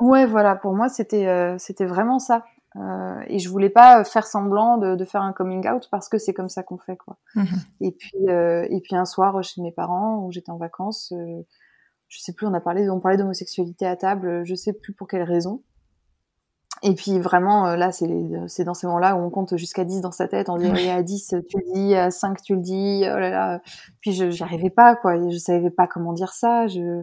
[0.00, 2.44] Ouais, voilà, pour moi, c'était euh, c'était vraiment ça.
[2.76, 6.18] Euh, et je voulais pas faire semblant de, de faire un coming out parce que
[6.18, 7.16] c'est comme ça qu'on fait, quoi.
[7.36, 7.44] Mmh.
[7.80, 11.42] Et puis euh, et puis un soir chez mes parents où j'étais en vacances, euh,
[12.08, 15.06] je sais plus, on a parlé, on parlait d'homosexualité à table, je sais plus pour
[15.06, 15.62] quelle raison.
[16.86, 20.12] Et puis vraiment, euh, là, c'est dans ces moments-là où on compte jusqu'à 10 dans
[20.12, 20.50] sa tête.
[20.50, 20.90] On dit, ouais.
[20.90, 23.04] à 10, tu le dis, à 5, tu le dis.
[23.04, 23.60] Oh là là.
[24.02, 25.16] Puis je n'y arrivais pas, quoi.
[25.30, 26.66] Je savais pas comment dire ça.
[26.66, 27.02] Je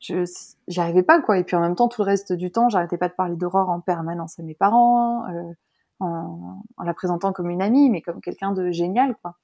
[0.00, 0.24] je
[0.66, 1.38] j'y arrivais pas, quoi.
[1.38, 3.70] Et puis en même temps, tout le reste du temps, j'arrêtais pas de parler d'Aurore
[3.70, 5.52] en permanence à mes parents, euh,
[6.00, 9.36] en, en, la présentant comme une amie, mais comme quelqu'un de génial, quoi.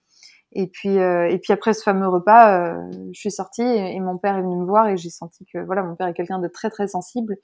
[0.53, 4.01] Et puis, euh, et puis après ce fameux repas, euh, je suis sortie et, et,
[4.01, 6.39] mon père est venu me voir et j'ai senti que voilà, mon père est quelqu'un
[6.39, 7.37] de très très sensible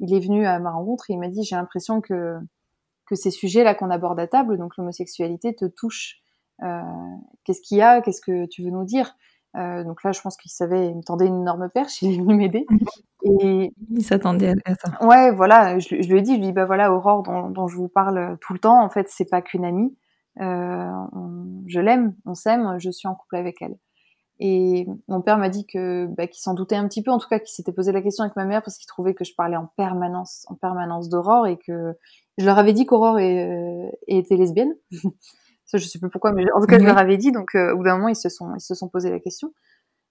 [0.00, 2.38] il est venu à ma rencontre et il m'a dit j'ai l'impression que
[3.06, 6.18] que ces sujets là qu'on aborde à table, donc l'homosexualité, te touche.
[6.62, 6.82] Euh,
[7.44, 8.02] Qu'est-ce qu'il y a?
[8.02, 9.14] Qu'est-ce que tu veux nous dire?
[9.56, 12.18] Euh, Donc là, je pense qu'il savait, il me tendait une énorme perche, il est
[12.18, 12.66] venu m'aider.
[13.24, 15.04] Et il s'attendait à ça.
[15.04, 15.78] Ouais, voilà.
[15.80, 17.76] Je, je, lui ai dit, je lui ai dit bah voilà, Aurore dont, dont je
[17.76, 19.96] vous parle tout le temps, en fait, c'est pas qu'une amie.
[20.40, 23.76] Euh, on, je l'aime, on s'aime, je suis en couple avec elle.
[24.40, 27.28] Et mon père m'a dit que bah, qu'il s'en doutait un petit peu, en tout
[27.28, 29.56] cas qu'il s'était posé la question avec ma mère parce qu'il trouvait que je parlais
[29.56, 31.94] en permanence, en permanence d'Aurore et que
[32.38, 34.74] je leur avais dit qu'Aurore euh, était lesbienne.
[35.64, 37.30] Ça, je sais plus pourquoi, mais en tout cas, je leur avais dit.
[37.30, 39.52] Donc, euh, au bout d'un moment, ils se sont, ils se sont posé la question.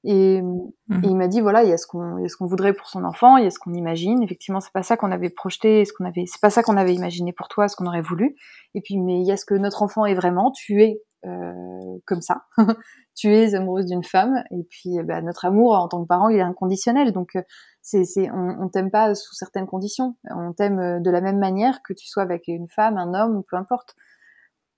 [0.04, 1.04] Et, mmh.
[1.04, 3.04] et il m'a dit voilà, il y a ce qu'on, ce qu'on voudrait pour son
[3.04, 4.22] enfant, il y a ce qu'on imagine.
[4.22, 6.94] Effectivement, c'est pas ça qu'on avait projeté, ce qu'on avait, c'est pas ça qu'on avait
[6.94, 8.36] imaginé pour toi, ce qu'on aurait voulu.
[8.76, 10.52] Et puis, mais il y a ce que notre enfant est vraiment.
[10.52, 12.43] Tu es comme ça.
[13.17, 16.38] tu es amoureuse d'une femme et puis bah, notre amour en tant que parent il
[16.38, 17.12] est inconditionnel.
[17.12, 17.41] Donc euh,
[17.82, 20.15] c'est on, on t'aime pas sous certaines conditions.
[20.30, 23.43] On t'aime euh, de la même manière que tu sois avec une femme un homme
[23.49, 23.95] peu importe.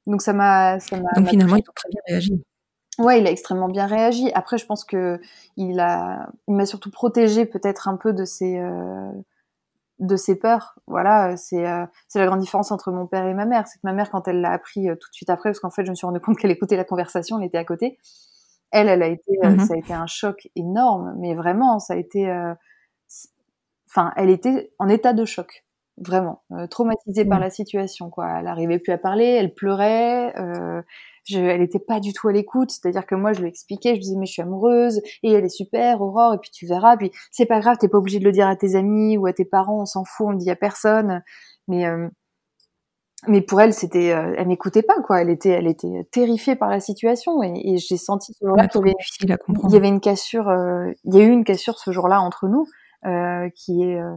[0.08, 0.78] Donc ça m'a
[1.15, 2.43] donc finalement il a très bien réagi.
[2.97, 4.32] Ouais il a extrêmement bien réagi.
[4.34, 5.19] Après je pense que
[5.58, 9.12] il a il m'a surtout protégé peut-être un peu de ses euh,
[10.00, 10.76] de ses peurs.
[10.88, 13.68] Voilà, c'est euh, c'est la grande différence entre mon père et ma mère.
[13.68, 15.70] C'est que ma mère, quand elle l'a appris euh, tout de suite après, parce qu'en
[15.70, 17.98] fait, je me suis rendu compte qu'elle écoutait la conversation, elle était à côté.
[18.72, 19.66] Elle, elle a été, mm -hmm.
[19.66, 22.32] ça a été un choc énorme, mais vraiment, ça a été,
[23.90, 25.66] enfin, elle était en état de choc.
[26.00, 27.44] Vraiment traumatisée par Mmh.
[27.44, 28.10] la situation.
[28.10, 30.34] Quoi, elle arrivait plus à parler, elle pleurait.
[31.26, 34.00] Je, elle était pas du tout à l'écoute, c'est-à-dire que moi je lui expliquais, je
[34.00, 37.12] disais mais je suis amoureuse et elle est super, Aurore, et puis tu verras, puis
[37.30, 39.46] c'est pas grave, t'es pas obligé de le dire à tes amis ou à tes
[39.46, 41.22] parents, on s'en fout, on le dit à personne.
[41.68, 41.86] Mais
[43.28, 45.22] mais pour elle, c'était, euh, elle n'écoutait pas quoi.
[45.22, 48.82] Elle était, elle était terrifiée par la situation et, et j'ai senti ce jour-là qu'il
[48.88, 52.48] y y avait une cassure, euh, il y a eu une cassure ce jour-là entre
[52.48, 52.66] nous
[53.06, 54.16] euh, qui est euh,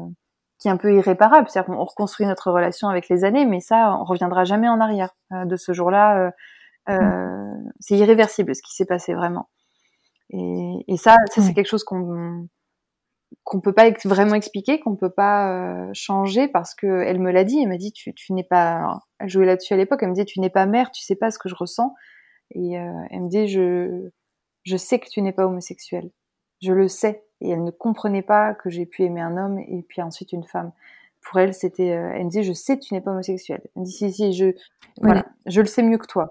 [0.63, 1.49] qui est un peu irréparable.
[1.49, 5.11] C'est-à-dire qu'on reconstruit notre relation avec les années, mais ça, on reviendra jamais en arrière
[5.33, 6.27] euh, de ce jour-là.
[6.27, 6.31] euh,
[6.91, 9.49] euh, C'est irréversible ce qui s'est passé vraiment.
[10.31, 11.55] Et, et ça, ça c'est Ouais.
[11.55, 12.49] quelque chose qu'on
[13.45, 17.31] qu'on peut pas ex- vraiment expliquer, qu'on peut pas euh, changer parce que elle me
[17.33, 17.61] l'a dit.
[17.63, 18.77] Elle m'a dit tu, tu n'es pas.
[18.79, 20.01] alors, elle jouait là-dessus à l'époque.
[20.03, 21.95] Elle me dit tu n'es pas mère, tu sais pas ce que je ressens.
[22.55, 24.11] Et euh, elle me dit je
[24.65, 26.11] je sais que tu n'es pas homosexuel.
[26.63, 27.25] Je le sais.
[27.43, 30.45] Et elle ne comprenait pas que j'ai pu aimer un homme et puis ensuite une
[30.45, 30.73] femme.
[31.21, 31.93] Pour elle, c'était.
[31.93, 33.61] euh, elle me dit je sais que tu n'es pas homosexuel.
[33.77, 34.53] Elle me dit si si je
[35.01, 36.29] voilà je le sais mieux que toi.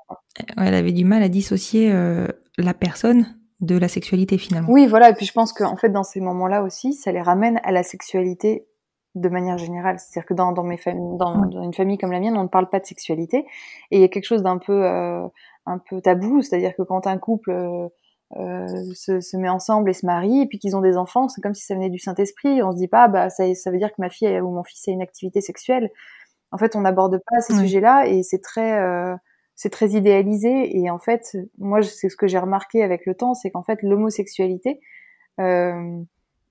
[0.58, 3.26] Elle avait du mal à dissocier euh, la personne
[3.62, 4.69] de la sexualité finalement.
[4.71, 5.10] Oui, voilà.
[5.10, 7.84] Et puis je pense qu'en fait, dans ces moments-là aussi, ça les ramène à la
[7.84, 8.67] sexualité
[9.15, 10.00] de manière générale.
[10.00, 12.47] C'est-à-dire que dans, dans, mes familles, dans, dans une famille comme la mienne, on ne
[12.47, 13.45] parle pas de sexualité.
[13.91, 15.28] Et il y a quelque chose d'un peu, euh,
[15.65, 16.41] un peu tabou.
[16.41, 17.88] C'est-à-dire que quand un couple euh,
[18.36, 21.54] se, se met ensemble et se marie, et puis qu'ils ont des enfants, c'est comme
[21.54, 22.63] si ça venait du Saint-Esprit.
[22.63, 24.88] On se dit pas, bah ça, ça veut dire que ma fille ou mon fils
[24.88, 25.89] a une activité sexuelle.
[26.52, 27.60] En fait, on n'aborde pas ces Ouais.
[27.62, 29.15] sujets-là et c'est très, euh,
[29.56, 30.78] c'est très idéalisé.
[30.78, 33.80] Et en fait, moi, c'est ce que j'ai remarqué avec le temps, c'est qu'en fait,
[33.84, 34.80] l'homosexualité
[35.39, 36.02] euh,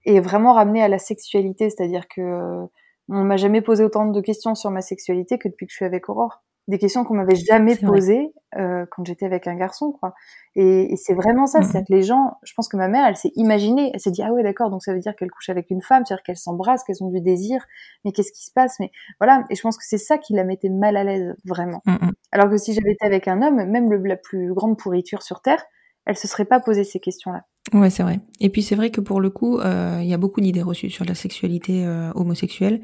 [0.07, 1.69] est vraiment ramenée à la sexualité.
[1.71, 2.67] C'est-à-dire que euh,
[3.09, 5.85] on m'a jamais posé autant de questions sur ma sexualité que depuis que je suis
[5.85, 6.43] avec Aurore.
[6.69, 10.15] Des questions qu'on m'avait jamais C'est posées euh, quand j'étais avec un garçon, quoi.
[10.55, 11.65] Et, et c'est vraiment ça, Mhm.
[11.65, 14.23] c'est-à-dire que les gens, je pense que ma mère, elle s'est imaginée, elle s'est dit
[14.23, 16.85] ah ouais d'accord, donc ça veut dire qu'elle couche avec une femme, c'est-à-dire qu'elles s'embrassent,
[16.85, 17.65] qu'elles ont du désir,
[18.05, 18.79] mais qu'est-ce qui se passe?
[18.81, 21.83] Mais voilà, et je pense que c'est ça qui la mettait mal à l'aise vraiment.
[21.87, 22.11] Mm.
[22.33, 25.43] Alors que si j'avais été avec un homme, même le, la plus grande pourriture sur
[25.43, 25.65] terre,
[26.07, 27.45] elle se serait pas posé ces questions-là.
[27.73, 28.21] Ouais, c'est vrai.
[28.41, 30.91] Et puis c'est vrai que pour le coup, euh, il y a beaucoup d'idées reçues
[30.91, 32.81] sur la sexualité euh, homosexuelle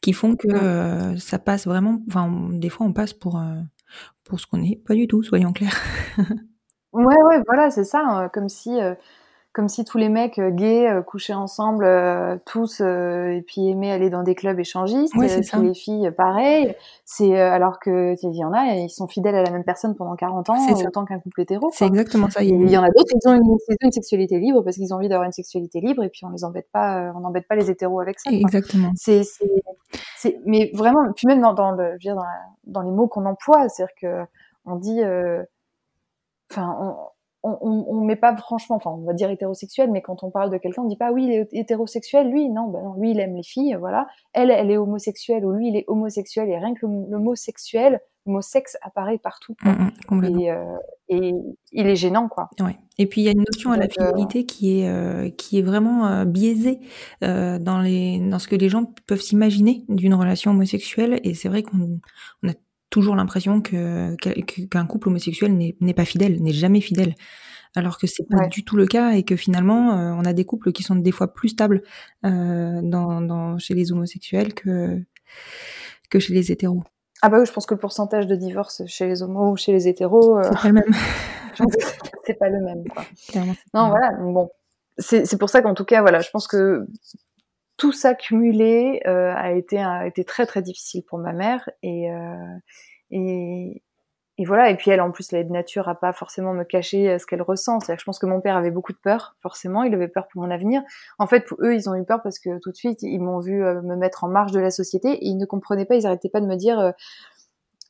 [0.00, 2.02] qui font que euh, ça passe vraiment.
[2.08, 3.40] Enfin, on- des fois, on passe pour
[4.24, 4.76] pour ce qu'on est.
[4.86, 5.76] Pas du tout, soyons clairs.
[6.92, 8.24] Ouais, ouais, voilà, c'est ça.
[8.24, 8.80] euh, comme si,
[9.52, 13.68] comme si tous les mecs euh, gays euh, couchaient ensemble, euh, tous, euh, et puis
[13.68, 15.12] aimaient aller dans des clubs échangistes.
[15.16, 16.74] Euh, c'est les filles, euh, pareil.
[17.04, 19.96] C'est euh, alors que il y en a, ils sont fidèles à la même personne
[19.96, 21.68] pendant 40 ans, autant qu'un couple hétéro.
[21.72, 22.44] C'est exactement ça.
[22.44, 25.26] Il y en a d'autres, ils ont une, sexualité libre parce qu'ils ont envie d'avoir
[25.26, 27.98] une sexualité libre, et puis on les embête pas, euh, on n'embête pas les hétéros
[27.98, 28.30] avec ça.
[28.30, 28.92] Exactement.
[28.94, 32.90] C'est, mais vraiment, puis même dans, dans le, je veux dire, dans, la- dans les
[32.92, 34.24] mots qu'on emploie, c'est-à-dire que
[34.64, 35.42] on dit, euh,
[36.50, 36.94] enfin, on,
[37.42, 40.50] on, on, on met pas franchement, enfin, on va dire hétérosexuel, mais quand on parle
[40.50, 43.20] de quelqu'un, on dit pas oui, il est hétérosexuel, lui, non, ben non, lui, il
[43.20, 44.06] aime les filles, voilà.
[44.32, 47.34] Elle, elle est homosexuelle, ou lui, il est homosexuel, et rien que le, le mot
[47.34, 49.72] sexuel, le mot sexe apparaît partout, quoi.
[49.72, 50.40] Mm, mm.
[50.40, 50.76] Et, euh,
[51.08, 51.32] et
[51.72, 52.50] il est gênant, quoi.
[52.60, 52.76] Ouais.
[52.98, 55.58] Et puis il y a une notion à la euh, fidélité qui est euh, qui
[55.58, 56.80] est vraiment euh, biaisée
[57.24, 61.48] euh, dans les dans ce que les gens peuvent s'imaginer d'une relation homosexuelle et c'est
[61.48, 61.98] vrai qu'on
[62.42, 62.52] on a
[62.90, 64.14] toujours l'impression que
[64.66, 67.14] qu'un couple homosexuel n'est pas fidèle, n'est jamais fidèle.
[67.76, 68.48] Alors que c'est pas Ouais.
[68.48, 71.12] du tout le cas et que finalement euh, on a des couples qui sont des
[71.12, 71.82] fois plus stables
[72.26, 75.00] euh, dans, dans chez les homosexuels que
[76.10, 76.82] que chez les hétéros.
[77.22, 79.70] Ah bah oui, je pense que le pourcentage de divorce chez les homos ou chez
[79.72, 80.94] les hétéros, euh, C'est pas le même.
[82.26, 83.04] c'est pas le même, quoi.
[83.28, 84.10] Clairement, c'est pas Non, voilà.
[84.20, 84.50] Bon,
[84.98, 86.86] c'est c'est pour ça qu'en tout cas, voilà, je pense que
[87.80, 92.12] tout ça cumulé euh, a été a été très très difficile pour ma mère et
[92.12, 92.36] euh,
[93.10, 93.82] et
[94.38, 94.70] et voilà.
[94.70, 97.18] Et puis elle, en plus, elle est de nature à pas forcément me cacher euh,
[97.18, 97.80] ce qu'elle ressent.
[97.80, 99.82] C'est-à-dire que je pense que mon père avait beaucoup de peur, forcément.
[99.82, 100.82] Il avait peur pour mon avenir.
[101.18, 103.38] En fait, pour eux, ils ont eu peur parce que tout de suite, ils m'ont
[103.40, 105.96] vu me mettre en marge de la société et ils ne comprenaient pas.
[105.96, 106.78] Ils arrêtaient pas de me dire.
[106.80, 106.92] euh,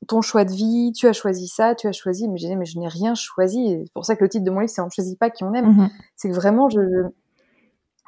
[0.08, 2.64] ton choix de vie, tu as choisi ça, tu as choisi, mais je disais, mais
[2.64, 3.82] je n'ai rien choisi.
[3.84, 5.44] C'est pour ça que le titre de mon livre, c'est On ne choisit pas qui
[5.44, 5.90] on aime Mhm.
[6.16, 6.80] c'est que vraiment je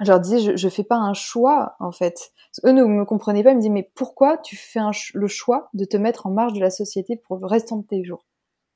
[0.02, 2.32] je leur disais je, je fais pas un choix en fait.
[2.64, 4.80] Eux ne me comprenaient pas ils me disaient mais pourquoi tu fais
[5.14, 8.04] le choix de te mettre en marge de la société pour le restant de tes
[8.04, 8.26] jours?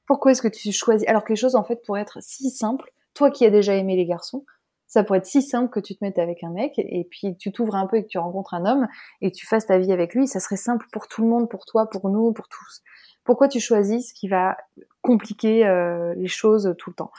[0.07, 2.93] Pourquoi est-ce que tu choisis alors que les choses en fait pourraient être si simples
[3.15, 4.45] toi qui as déjà aimé les garçons
[4.89, 7.51] ça pourrait être si simple que tu te mettes avec un mec et puis tu
[7.51, 8.87] t'ouvres un peu et que tu rencontres un homme
[9.21, 11.65] et tu fasses ta vie avec lui ça serait simple pour tout le monde pour
[11.67, 12.83] toi pour nous pour tous.
[13.25, 14.57] Pourquoi tu choisis ce qui va
[15.03, 17.11] compliquer euh, les choses tout le temps?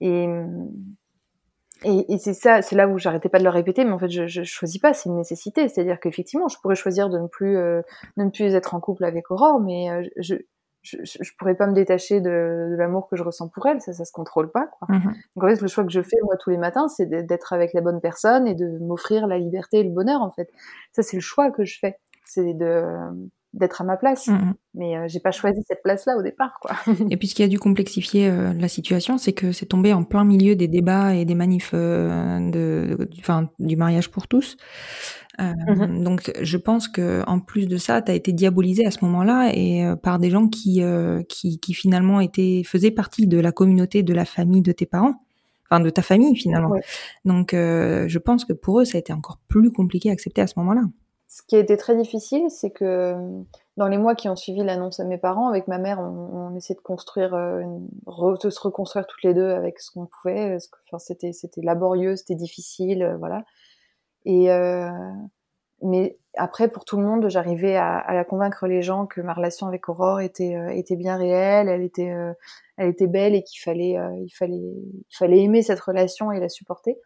[0.00, 0.28] Et
[1.84, 4.08] et, et c'est ça, c'est là où j'arrêtais pas de le répéter, mais en fait,
[4.08, 5.68] je, je choisis pas, c'est une nécessité.
[5.68, 7.82] C'est-à-dire qu'effectivement, je pourrais choisir de ne plus, euh,
[8.16, 10.36] de ne plus être en couple avec Aurore, mais euh, je,
[10.82, 13.80] je, je, pourrais pas me détacher de, de l'amour que je ressens pour elle.
[13.82, 14.88] Ça, ça se contrôle pas, quoi.
[14.88, 15.14] Mhm.
[15.36, 17.74] Donc en fait, le choix que je fais moi tous les matins, c'est d'être avec
[17.74, 20.48] la bonne personne et de m'offrir la liberté et le bonheur, en fait.
[20.92, 21.98] Ça, c'est le choix que je fais.
[22.24, 22.84] c'est de
[23.56, 24.28] d'être à ma place.
[24.28, 24.54] Mhm.
[24.74, 26.76] Mais euh, j'ai pas choisi cette place-là au départ, quoi.
[27.10, 30.04] Et puis ce qui a dû complexifier euh, la situation, c'est que c'est tombé en
[30.04, 34.56] plein milieu des débats et des manifs euh, de, du, enfin, du mariage pour tous.
[35.40, 36.02] Euh, Mhm.
[36.02, 39.50] Donc je pense que en plus de ça, tu as été diabolisé à ce moment-là
[39.52, 40.80] et par des gens qui,
[41.28, 45.20] qui qui finalement étaient faisaient partie de la communauté, de la famille de tes parents,
[45.70, 46.70] enfin de ta famille finalement.
[46.70, 46.80] Ouais.
[47.24, 50.40] Donc euh, je pense que pour eux, ça a été encore plus compliqué à accepter
[50.40, 50.82] à ce moment-là.
[51.36, 53.42] Ce qui a été très difficile, c'est que euh,
[53.76, 56.76] dans les mois qui ont suivi l'annonce à mes parents, avec ma mère, on, essayait
[56.76, 57.62] de construire, euh,
[58.42, 60.56] de se reconstruire toutes les deux avec ce qu'on pouvait.
[60.56, 63.44] que, Enfin, c'était, c'était laborieux, c'était difficile, euh, voilà.
[64.24, 64.88] Et euh,
[65.82, 69.88] mais après, pour tout le monde, j'arrivais à, convaincre les gens que ma relation avec
[69.88, 72.32] Aurore était euh, bien réelle, elle était euh,
[72.78, 76.40] elle était belle et qu'il fallait euh, il fallait il fallait aimer cette relation et
[76.40, 76.96] la supporter.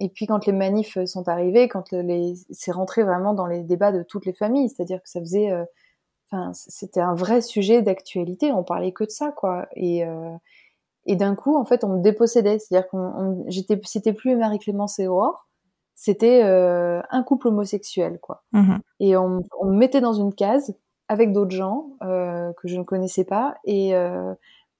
[0.00, 3.62] Et puis quand les manifs sont arrivés, quand le- les c'est rentré vraiment dans les
[3.62, 5.64] débats de toutes les familles, c'est-à-dire que ça faisait euh,
[6.30, 9.68] enfin c'était un vrai sujet d'actualité, on parlait que de ça quoi.
[9.76, 10.30] Et euh,
[11.06, 14.98] et d'un coup, en fait, on me dépossédait, c'est-à-dire qu'on on- j'étais c'était plus Marie-Clémence
[14.98, 15.48] et Aurore,
[15.94, 18.80] c'était euh, un couple homosexuel quoi Mhm.
[19.00, 20.74] et on, on me mettait dans une case
[21.08, 24.34] avec d'autres gens euh, que je ne connaissais pas et, euh,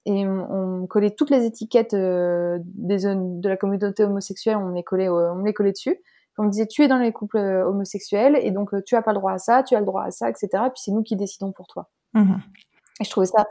[0.05, 4.69] et on, on collait toutes les étiquettes euh, des zones de la communauté homosexuelle, on
[4.69, 6.01] les collait, euh, on les collait dessus.
[6.37, 9.01] On me disait tu es dans les couples euh, homosexuels et donc euh, tu as
[9.01, 10.47] pas le droit à ça, tu as le droit à ça, etc.
[10.53, 11.89] Et puis c'est nous qui décidons pour toi.
[12.13, 12.39] Mhm.
[13.01, 13.45] Et je trouvais ça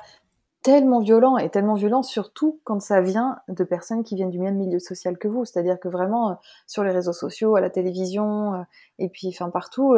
[0.62, 4.56] tellement violent et tellement violent surtout quand ça vient de personnes qui viennent du même
[4.56, 8.66] milieu social que vous c'est-à-dire que vraiment sur les réseaux sociaux à la télévision
[8.98, 9.96] et puis enfin partout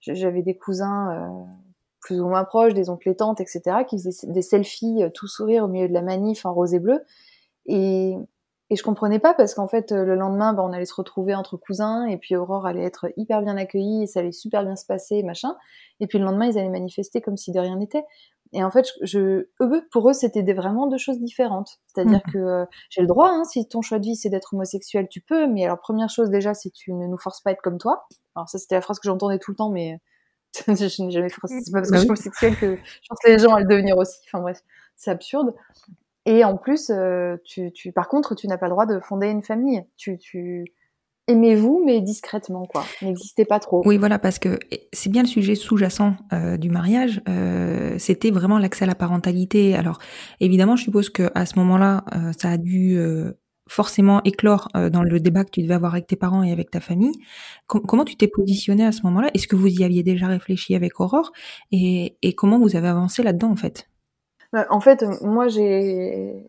[0.00, 1.44] j'avais des cousins euh,
[2.02, 5.26] plus ou moins proches des oncles et tantes etc qui faisaient des selfies euh, tout
[5.28, 7.00] sourire au milieu de la manif en rose et bleu
[7.66, 8.16] et
[8.70, 11.34] et je comprenais pas parce qu'en fait euh, le lendemain bah, on allait se retrouver
[11.34, 14.76] entre cousins et puis Aurore allait être hyper bien accueillie et ça allait super bien
[14.76, 15.56] se passer machin
[16.00, 18.04] et puis le lendemain ils allaient manifester comme si de rien n'était
[18.52, 21.78] et en fait, je, eux, pour eux, c'était vraiment deux choses différentes.
[21.86, 22.32] C'est-à-dire Mhm.
[22.32, 25.20] que euh, j'ai le droit, hein, si ton choix de vie c'est d'être homosexuel, tu
[25.22, 25.46] peux.
[25.46, 28.06] Mais alors, première chose déjà, c'est tu ne nous forces pas à être comme toi.
[28.34, 29.98] Alors ça, c'était la phrase que j'entendais tout le temps, mais
[30.68, 31.54] je n'ai jamais forcé.
[31.62, 33.60] C'est pas parce que Bah je suis homosexuelle que je pense que les gens à
[33.60, 34.18] le devenir aussi.
[34.26, 34.60] Enfin bref,
[34.96, 35.54] c'est absurde.
[36.24, 39.28] Et en plus, euh, tu, tu, par contre, tu n'as pas le droit de fonder
[39.28, 39.82] une famille.
[39.96, 40.64] Tu, tu
[41.26, 42.84] aimez-vous, mais discrètement, quoi.
[43.00, 43.82] N'existez pas trop.
[43.84, 44.58] Oui, voilà, parce que
[44.92, 47.20] c'est bien le sujet sous-jacent euh, du mariage.
[47.28, 49.74] euh, C'était vraiment l'accès à la parentalité.
[49.74, 49.98] Alors,
[50.40, 53.32] évidemment, je suppose que à ce moment-là, euh, ça a dû euh,
[53.68, 56.70] forcément éclore euh, dans le débat que tu devais avoir avec tes parents et avec
[56.70, 57.12] ta famille.
[57.66, 59.30] Com- comment tu t'es positionné à ce moment-là?
[59.34, 61.32] Est-ce que vous y aviez déjà réfléchi avec Aurore?
[61.70, 63.88] Et, et comment vous avez avancé là-dedans, en fait?
[64.54, 66.44] Euh, En fait, moi, j'ai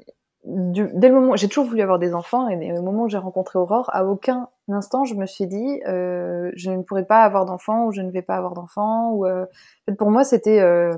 [0.46, 3.10] du- dès le moment, j'ai toujours voulu avoir des enfants, et dès le moment où
[3.10, 7.24] j'ai rencontré Aurore, à aucun instant je me suis dit euh, je ne pourrai pas
[7.24, 9.12] avoir d'enfants ou je ne vais pas avoir d'enfants.
[9.14, 9.48] Ou euh, en
[9.92, 10.92] fait, pour moi, c'était euh,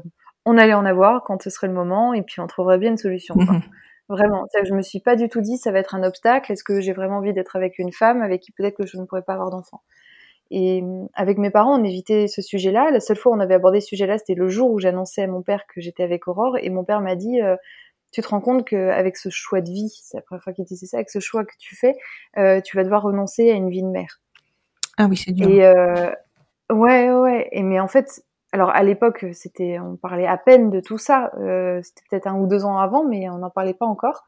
[0.46, 2.98] on allait en avoir quand ce serait le moment, et puis on trouverait bien une
[2.98, 3.36] solution.
[3.36, 3.60] quoi.
[4.08, 6.52] Vraiment, je me suis pas du tout dit ça va être un obstacle.
[6.52, 9.06] Est-ce que j'ai vraiment envie d'être avec une femme avec qui peut-être que je ne
[9.06, 9.82] pourrais pas avoir d'enfants
[10.52, 12.92] Et euh, avec mes parents, on évitait ce sujet-là.
[12.92, 15.28] La seule fois où on avait abordé ce sujet-là, c'était le jour où j'annonçais à
[15.28, 17.56] mon père que j'étais avec Aurore, et mon père m'a dit euh,
[18.16, 20.86] tu te rends compte qu'avec ce choix de vie, c'est la première fois qu'il disait
[20.86, 21.96] ça, avec ce choix que tu fais,
[22.38, 24.22] euh, tu vas devoir renoncer à une vie de mère.
[24.98, 25.50] Ah oui, c'est dur.
[25.50, 26.12] Et euh,
[26.72, 27.50] ouais, ouais.
[27.52, 28.24] Et mais en fait,
[28.56, 31.32] alors à l'époque, c'était, on parlait à peine de tout ça.
[31.40, 34.24] Euh, c'était peut-être un ou deux ans avant, mais on n'en parlait pas encore.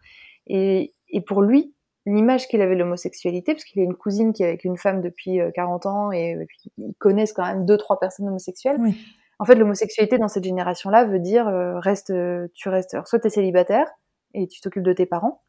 [0.48, 1.74] Et, et pour lui,
[2.06, 5.02] l'image qu'il avait de l'homosexualité, parce qu'il a une cousine qui est avec une femme
[5.02, 8.78] depuis euh, 40 ans et, et puis ils connaissent quand même deux, trois personnes homosexuelles.
[8.82, 8.98] Oui.
[9.40, 13.20] En fait, l'homosexualité dans cette génération-là veut dire euh, reste, euh, tu restes, alors, soit
[13.20, 13.88] t'es célibataire
[14.34, 15.40] et tu t'occupes de tes parents,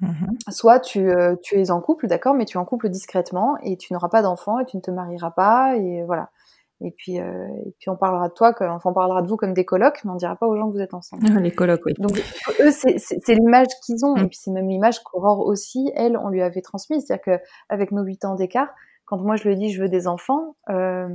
[0.00, 0.28] Mhm.
[0.50, 3.76] soit tu, euh, tu es en couple, d'accord, mais tu es en couple discrètement et
[3.76, 6.30] tu n'auras pas d'enfant et tu ne te marieras pas et voilà.
[6.80, 9.52] Et puis, euh, et puis on parlera de toi, enfin on parlera de vous comme
[9.52, 11.24] des colocs, mais on dira pas aux gens que vous êtes ensemble.
[11.28, 11.94] Ah, Les colocs, oui.
[11.98, 12.12] Donc
[12.60, 14.18] eux, c'est l'image qu'ils ont, Mm.
[14.24, 17.90] et puis c'est même l'image qu'Aurore aussi, elle, on lui avait transmise, c'est-à-dire que avec
[17.90, 18.68] nos huit ans d'écart,
[19.06, 21.08] quand moi je lui ai dit je veux des enfants, euh,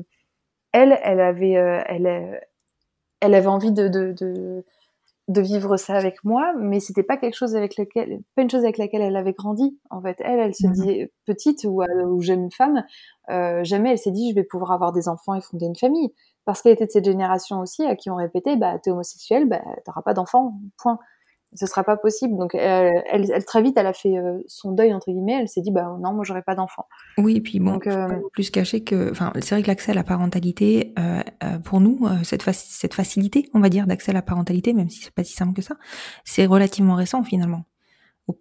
[0.73, 2.41] elle, elle avait, euh, elle,
[3.21, 4.65] elle avait envie de, de, de,
[5.29, 8.63] de vivre ça avec moi, mais c'était pas quelque chose avec lequel, pas une chose
[8.63, 9.79] avec laquelle elle avait grandi.
[9.89, 10.73] En fait, elle, elle se Mhm.
[10.73, 12.83] dit petite ou, euh, ou jeune femme,
[13.29, 16.13] euh, jamais elle s'est dit je vais pouvoir avoir des enfants et fonder une famille,
[16.45, 19.61] parce qu'elle était de cette génération aussi à qui on répétait bah t'es homosexuel, bah
[19.85, 20.99] t'auras pas d'enfants, point.
[21.55, 22.37] Ce sera pas possible.
[22.37, 25.39] Donc elle, elle, elle, très vite, elle a fait euh, son deuil entre guillemets.
[25.41, 26.87] Elle s'est dit bah non, moi j'aurai pas d'enfants.
[27.17, 29.95] Oui, et puis bon, Donc, euh, plus cacher que, enfin, c'est vrai que l'accès à
[29.95, 34.13] la parentalité, euh, euh, pour nous, cette, faci- cette facilité, on va dire, d'accès à
[34.13, 35.75] la parentalité, même si c'est pas si simple que ça,
[36.23, 37.65] c'est relativement récent finalement.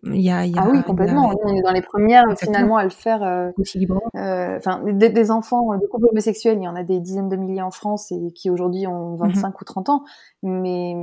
[0.05, 1.33] il y a, il y a, ah oui, complètement.
[1.45, 3.53] On est dans les premières, finalement, à le faire.
[3.59, 4.03] Aussi librement.
[4.15, 7.63] Enfin, des, des, enfants de couples homosexuels, il y en a des dizaines de milliers
[7.63, 9.55] en France et qui aujourd'hui ont 25 mhm.
[9.61, 10.05] ou 30 ans.
[10.43, 10.95] Mais,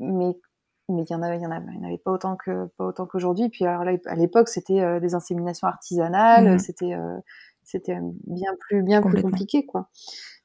[0.00, 0.36] mais,
[0.98, 2.36] mais il y en avait, il y en avait, il y en avait pas autant
[2.36, 3.48] que, pas autant qu'aujourd'hui.
[3.48, 6.58] Puis alors là, à l'époque, c'était euh, des inséminations artisanales, mhm.
[6.58, 6.96] c'était,
[7.62, 9.88] c'était bien plus, bien plus compliqué, quoi.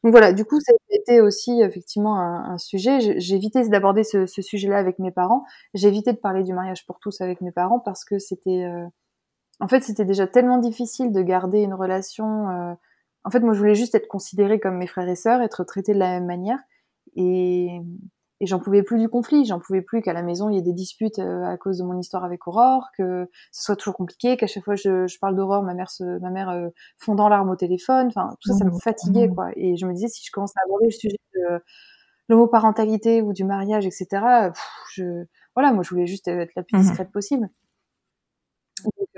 [0.03, 3.19] Donc voilà, du coup, ça a été aussi effectivement un, un sujet.
[3.19, 5.45] J'ai évité d'aborder ce, ce sujet-là avec mes parents.
[5.73, 8.85] J'ai évité de parler du mariage pour tous avec mes parents parce que c'était, euh,
[9.61, 12.49] en fait, c'était déjà tellement difficile de garder une relation.
[12.49, 12.73] Euh,
[13.23, 15.93] en fait, moi, je voulais juste être considérée comme mes frères et sœurs, être traitée
[15.93, 16.59] de la même manière.
[17.15, 17.79] Et,
[18.39, 20.63] et j'en pouvais plus du conflit, j'en pouvais plus qu'à la maison il y ait
[20.63, 24.37] des disputes euh, à cause de mon histoire avec Aurore, que ce soit toujours compliqué,
[24.37, 27.49] qu'à chaque fois je, je parle d'Aurore, ma mère, se, ma mère euh, fondant larmes
[27.49, 29.49] au téléphone, enfin tout ça, ça me fatiguait quoi.
[29.55, 31.59] Et je me disais si je commence à aborder le sujet de
[32.29, 34.51] l'homoparentalité ou du mariage, etc.
[34.93, 37.49] je, voilà, moi je voulais juste être la plus mmh discrète possible.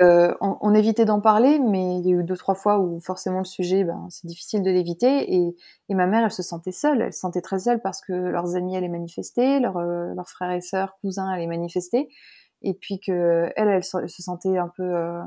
[0.01, 3.39] Euh, on, évitait d'en parler, mais il y a eu deux trois fois où forcément
[3.39, 5.33] le sujet, ben, c'est difficile de l'éviter.
[5.33, 5.55] Et,
[5.89, 8.75] ma mère, elle se sentait seule, elle se sentait très seule parce que leurs amis
[8.75, 12.09] allaient manifester, leurs, euh, leurs frères et sœurs, cousins allaient manifester,
[12.61, 15.21] et puis que elle, elle, se sentait un peu euh,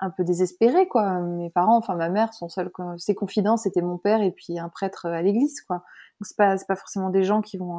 [0.00, 1.20] un peu désespérée quoi.
[1.20, 4.68] Mes parents, enfin ma mère, son seul ses confidents, c'était mon père et puis un
[4.68, 5.76] prêtre à l'église quoi.
[5.76, 7.78] Donc c'est pas pas forcément des gens qui vont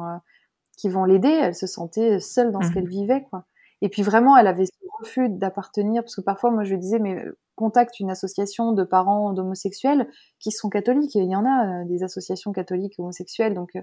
[0.78, 1.28] qui vont l'aider.
[1.28, 2.74] Elle se sentait seule dans ce mmh.
[2.74, 3.44] qu'elle vivait quoi.
[3.84, 6.98] Et puis vraiment, elle avait ce refus d'appartenir, parce que parfois, moi, je lui disais,
[6.98, 10.08] mais euh, contacte une association de parents d'homosexuels
[10.40, 11.14] qui sont catholiques.
[11.16, 13.82] il y en a euh, des associations catholiques homosexuelles, donc euh,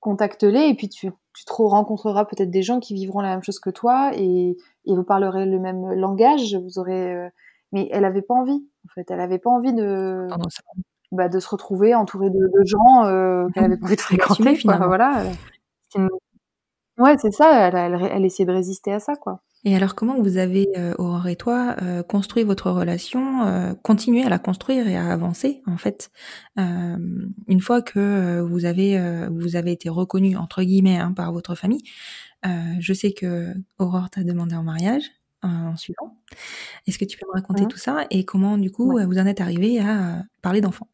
[0.00, 3.60] contacte-les et puis tu, tu te rencontreras peut-être des gens qui vivront la même chose
[3.60, 6.54] que toi et, et vous parlerez le même langage.
[6.54, 7.30] Vous aurez,
[7.70, 8.66] mais elle avait pas envie.
[8.86, 10.26] En fait, elle avait pas envie de.
[11.12, 13.02] Bah, de se retrouver entourée de, de gens
[13.52, 14.54] qu'elle avait pas envie de fréquenter.
[14.54, 14.86] Finalement.
[14.86, 15.24] Voilà.
[15.94, 16.08] Une,
[16.98, 19.40] Ouais, c'est ça, elle, elle, elle, essayait de résister à ça, quoi.
[19.64, 24.24] Et alors, comment vous avez, euh, Aurore et toi, euh, construit votre relation, euh, continué
[24.24, 26.10] à la construire et à avancer, en fait,
[26.58, 26.96] euh,
[27.46, 31.82] une fois que vous avez, vous avez été reconnu entre guillemets hein, par votre famille.
[32.44, 35.04] je sais que Aurore t'a demandé en mariage
[35.42, 36.18] en suivant.
[36.86, 37.68] Est-ce que tu peux me raconter mmh.
[37.68, 40.91] tout ça et comment, du coup, vous en êtes arrivé à parler d'enfants?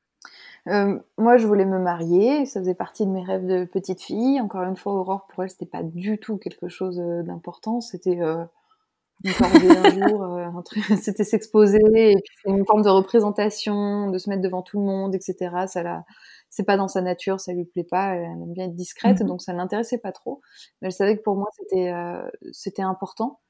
[0.69, 4.41] Euh, moi, je voulais me marier, ça faisait partie de mes rêves de petite fille.
[4.41, 7.81] Encore une fois, Aurore, pour elle, c'était pas du tout quelque chose euh, d'important.
[7.81, 8.45] C'était euh,
[9.25, 14.43] une un jour, euh, un truc, c'était s'exposer, une forme de représentation, de se mettre
[14.43, 15.67] devant tout le monde, etc.
[15.67, 16.05] Ça la,
[16.51, 18.15] c'est pas dans sa nature, ça lui plaît pas.
[18.15, 19.29] Elle aime bien être discrète, mhm.
[19.29, 20.43] donc ça l'intéressait pas trop.
[20.83, 21.93] Mais elle savait que pour moi, c'était,
[22.53, 23.41] c'était important.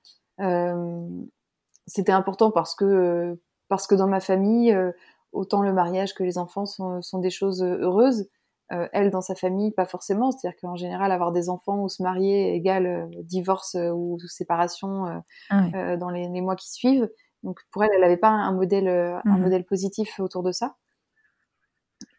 [1.87, 3.37] c'était important parce que,
[3.68, 4.76] parce que dans ma famille
[5.33, 8.29] autant le mariage que les enfants sont, sont des choses heureuses.
[8.71, 10.31] Euh, elle, dans sa famille, pas forcément.
[10.31, 15.23] C'est-à-dire qu'en général, avoir des enfants ou se marier égale euh, divorce euh, ou séparation
[15.51, 17.09] ah dans les, mois qui suivent.
[17.43, 19.43] Donc pour elle, elle n'avait pas un modèle, un mhm.
[19.43, 20.77] modèle positif autour de ça.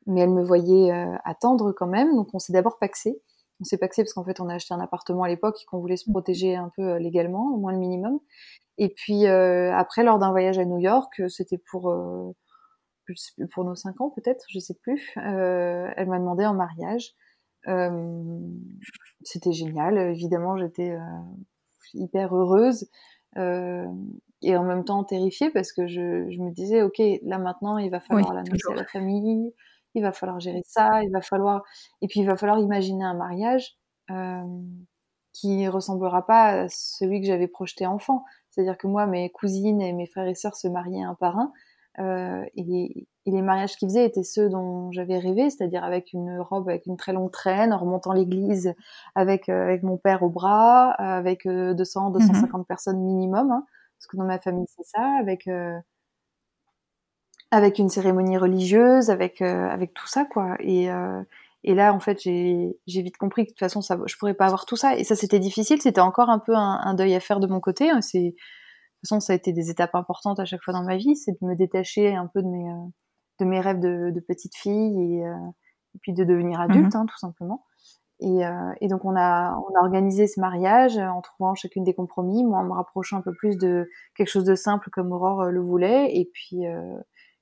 [0.08, 0.92] Mais elle me voyait
[1.24, 2.16] attendre quand même.
[2.16, 3.22] Donc on s'est d'abord paxé.
[3.62, 5.80] On s'est paxé parce qu'en fait, on a acheté un appartement à l'époque et qu'on
[5.80, 6.14] voulait se mhm.
[6.14, 8.20] protéger un peu légalement, au moins le minimum.
[8.80, 11.94] Et puis après, lors d'un voyage à New York, c'était pour
[13.52, 15.14] pour nos cinq ans peut-être, je sais plus.
[15.18, 17.14] Euh, elle m'a demandé en mariage.
[17.68, 18.40] Euh,
[19.22, 19.98] c'était génial.
[19.98, 21.00] Évidemment, j'étais euh,
[21.94, 22.90] hyper heureuse
[24.42, 28.00] et en même temps terrifiée parce que je, me disais, ok, là maintenant, il va
[28.00, 29.54] falloir l'annoncer à la famille,
[29.96, 31.64] il va falloir gérer ça, il va falloir
[32.02, 33.78] et puis il va falloir imaginer un mariage
[35.34, 38.26] qui ressemblera pas à celui que j'avais projeté enfant.
[38.50, 41.54] C'est-à-dire que moi, mes cousines et mes frères et sœurs se mariaient un par un.
[42.00, 46.68] Euh, et, les mariages qu'ils faisaient étaient ceux dont j'avais rêvé, c'est-à-dire avec une robe
[46.68, 48.74] avec une très longue traîne, en remontant l'église
[49.14, 52.66] avec euh, avec mon père au bras, avec 200 euh, 250 mhm.
[52.66, 53.66] personnes minimum, hein,
[54.00, 55.48] parce que dans ma famille c'est ça, avec
[57.52, 60.56] avec une cérémonie religieuse, avec avec tout ça quoi.
[60.60, 60.90] Et
[61.66, 64.46] et là, en fait, j'ai vite compris que de toute façon, ça, je pourrais pas
[64.46, 64.96] avoir tout ça.
[64.96, 65.82] Et ça, c'était difficile.
[65.82, 67.90] C'était encore un peu un, un, deuil à faire de mon côté.
[67.90, 68.00] Hein.
[68.02, 68.34] C'est
[69.00, 71.32] toute façon, ça a été des étapes importantes à chaque fois dans ma vie, c'est
[71.32, 72.86] de me détacher un peu de mes, euh,
[73.40, 75.36] de mes rêves de, de petite fille et, euh,
[75.96, 77.02] et, puis de devenir adulte, mhm.
[77.02, 77.64] hein, tout simplement.
[78.20, 81.94] Et, euh, et, donc on a, on a organisé ce mariage en trouvant chacune des
[81.94, 85.46] compromis, moi en me rapprochant un peu plus de quelque chose de simple comme Aurore
[85.46, 86.66] le voulait, et puis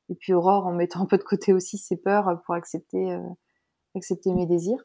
[0.10, 3.20] et puis Aurore en mettant un peu de côté aussi ses peurs pour accepter
[3.96, 4.84] accepter mes désirs.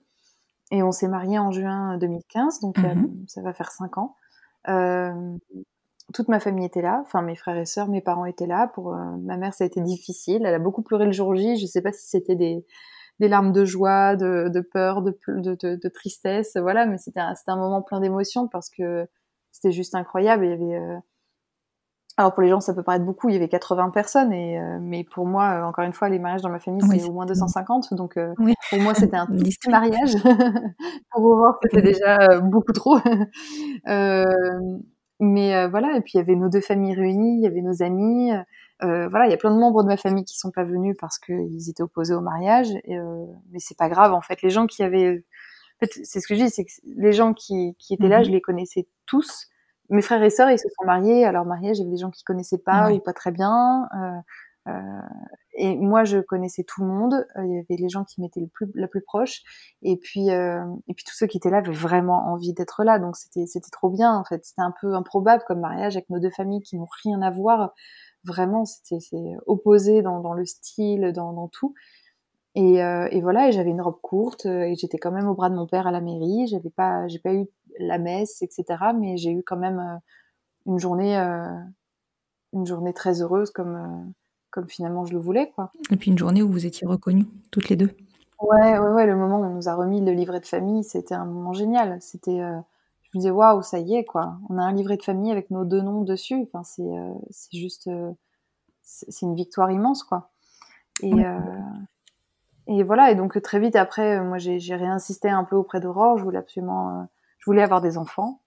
[0.71, 3.27] Et on s'est marié en juin 2015, donc mhm.
[3.29, 4.17] ça va faire cinq ans.
[6.09, 8.69] Euh, toute ma famille était là, enfin mes frères et sœurs, mes parents étaient là.
[8.75, 10.43] Pour euh, ma mère, ça a été difficile.
[10.45, 11.57] Elle a beaucoup pleuré le jour J.
[11.57, 12.65] Je sais pas si c'était des,
[13.21, 16.87] des larmes de joie, de, de peur, de, de, de, tristesse, voilà.
[16.87, 19.07] Mais c'était un, un moment plein d'émotions parce que
[19.53, 20.45] c'était juste incroyable.
[20.45, 20.99] Il y avait
[22.19, 23.31] alors pour les gens, ça peut paraître beaucoup.
[23.31, 26.51] Il y avait 80 personnes, et mais pour moi, encore une fois, les mariages dans
[26.51, 27.95] ma famille, c'est au moins 250.
[27.95, 28.19] Donc
[28.71, 30.15] pour moi, c'était un petit mariage.
[31.11, 32.99] pour voir, c'était déjà beaucoup trop.
[35.23, 37.83] mais voilà, et puis il y avait nos deux familles réunies, il y avait nos
[37.83, 38.33] amis.
[38.83, 40.97] Euh, voilà, il y a plein de membres de ma famille qui sont pas venus
[40.99, 44.43] parce qu'ils étaient opposés au mariage, et, euh, mais c'est pas grave en fait.
[44.43, 45.19] Les gens qui avaient,
[45.81, 48.19] en fait, c'est ce que je dis, c'est que les gens qui, qui étaient là,
[48.19, 48.25] mhm.
[48.25, 49.49] je les connaissais tous.
[49.89, 51.25] Mes frères et sœurs, ils se sont mariés.
[51.25, 53.89] À leur mariage, il y avait des gens qui connaissaient pas ou pas très bien.
[54.69, 55.01] Euh, euh,
[55.55, 57.27] et moi, je connaissais tout le monde.
[57.37, 59.43] Il y avait les gens qui m'étaient le plus, la plus proche,
[59.83, 62.99] et puis euh, et puis tous ceux qui étaient là avaient vraiment envie d'être là.
[62.99, 64.45] Donc c'était c'était trop bien en fait.
[64.45, 67.73] C'était un peu improbable comme mariage avec nos deux familles qui n'ont rien à voir
[68.25, 68.99] vraiment c'était
[69.47, 71.75] opposé dans, dans, le style, dans, dans tout.
[72.55, 75.35] Et, euh, et, voilà, et j'avais une robe courte euh, et j'étais quand même au
[75.35, 76.47] bras de mon père à la mairie.
[76.49, 77.47] J'avais pas, j'ai pas eu
[77.79, 78.65] la messe, etc.
[78.99, 79.99] Mais j'ai eu quand même euh,
[80.67, 81.47] une journée, euh,
[82.53, 84.13] une journée très heureuse comme,
[84.53, 85.73] comme finalement je le voulais, quoi.
[85.91, 87.91] Et puis une journée où vous étiez reconnus toutes les deux.
[88.41, 89.07] Ouais, ouais, ouais.
[89.07, 91.99] Le moment où on nous a remis le livret de famille, c'était un moment génial.
[92.01, 92.41] C'était
[93.13, 95.51] je me disais waouh ça y est quoi on a un livret de famille avec
[95.51, 98.11] nos deux noms dessus enfin c'est euh, c'est juste euh,
[98.83, 100.31] c'est une victoire immense quoi
[101.03, 101.39] et euh,
[102.67, 106.17] et voilà et donc très vite après moi j'ai j'ai réinsisté un peu auprès d'Aurore
[106.19, 107.07] je voulais absolument
[107.39, 108.41] je voulais avoir des enfants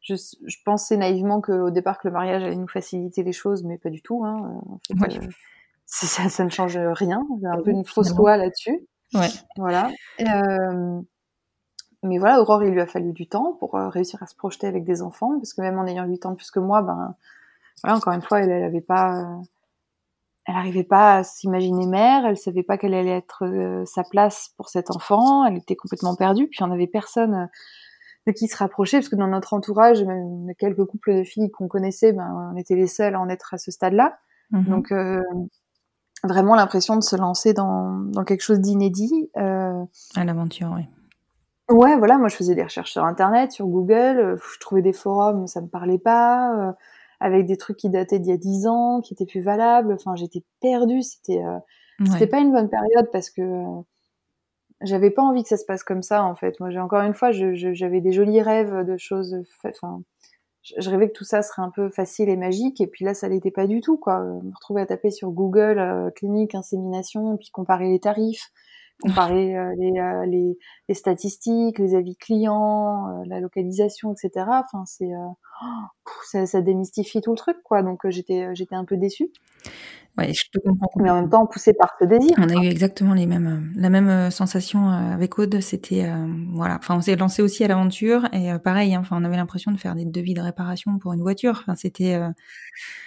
[0.00, 3.78] je, je, pensais naïvement qu'au départ que le mariage allait nous faciliter les choses mais
[3.78, 4.60] pas du tout hein.
[4.66, 5.20] en fait,
[5.86, 7.26] ça, ça ne change rien.
[7.40, 8.86] C'est un peu une fausse loi là-dessus.
[9.14, 9.28] Ouais.
[9.56, 9.90] Voilà.
[10.18, 10.26] Et,
[12.02, 14.66] mais voilà, Aurore, il lui a fallu du temps pour euh, réussir à se projeter
[14.66, 17.14] avec des enfants, parce que même en ayant 8 ans de plus que moi, ben,
[17.82, 19.42] voilà, encore une fois, elle, elle avait pas, euh,
[20.46, 24.52] elle arrivait pas à s'imaginer mère, elle savait pas quelle allait être euh, sa place
[24.56, 27.48] pour cet enfant, elle était complètement perdue, puis on avait personne
[28.28, 31.68] de qui se rapprocher, parce que dans notre entourage, même quelques couples de filles qu'on
[31.68, 34.18] connaissait, ben, on était les seuls à en être à ce stade-là.
[34.50, 34.64] Mhm.
[34.64, 34.92] Donc,
[36.24, 39.30] vraiment l'impression de se lancer dans, dans quelque chose d'inédit.
[39.34, 40.88] à l'aventure, oui.
[41.70, 44.94] Ouais, voilà, moi je faisais des recherches sur Internet, sur Google, euh, je trouvais des
[44.94, 46.72] forums, ça me parlait pas, euh,
[47.20, 49.92] avec des trucs qui dataient d'il y a dix ans, qui étaient plus valables.
[49.92, 51.02] Enfin, j'étais perdue.
[51.02, 51.58] C'était, euh,
[52.06, 53.42] c'était pas une bonne période parce que
[54.82, 56.58] j'avais pas envie que ça se passe comme ça en fait.
[56.60, 59.36] Moi, j'ai encore une fois, j'avais des jolis rêves de choses.
[59.64, 60.02] Enfin,
[60.62, 63.28] je, rêvais que tout ça serait un peu facile et magique, et puis là, ça
[63.28, 63.96] l'était pas du tout.
[63.96, 68.50] Quoi, me retrouver à taper sur Google clinique insémination, puis comparer les tarifs
[69.00, 70.58] comparer euh, les, euh, les,
[70.88, 74.46] les, statistiques, les avis clients, euh, la localisation, etc.
[74.48, 75.10] Enfin, c'est
[76.24, 77.82] ça, ça, démystifie tout le truc, quoi.
[77.82, 79.30] Donc j'étais j'étais un peu déçue.
[80.18, 80.90] Ouais, je te comprends.
[80.96, 82.32] Mais en même temps, poussée par ce désir.
[82.38, 85.60] On a eu exactement les mêmes, la même sensation avec Aude.
[85.60, 86.10] C'était,
[86.52, 86.76] voilà.
[86.78, 88.94] Enfin, on s'est lancé aussi à l'aventure et pareil.
[88.94, 91.58] Hein, enfin, on avait l'impression de faire des devis de réparation pour une voiture.
[91.60, 92.18] Enfin, c'était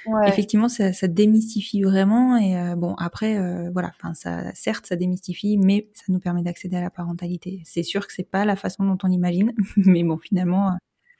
[0.05, 0.29] ouais.
[0.29, 2.37] effectivement ça, ça, démystifie vraiment.
[2.37, 3.37] Et bon, après,
[3.71, 3.91] voilà.
[3.99, 7.61] Enfin, ça, certes, ça démystifie, mais ça nous permet d'accéder à la parentalité.
[7.65, 10.71] C'est sûr que c'est pas la façon dont on l'imagine, mais bon, finalement,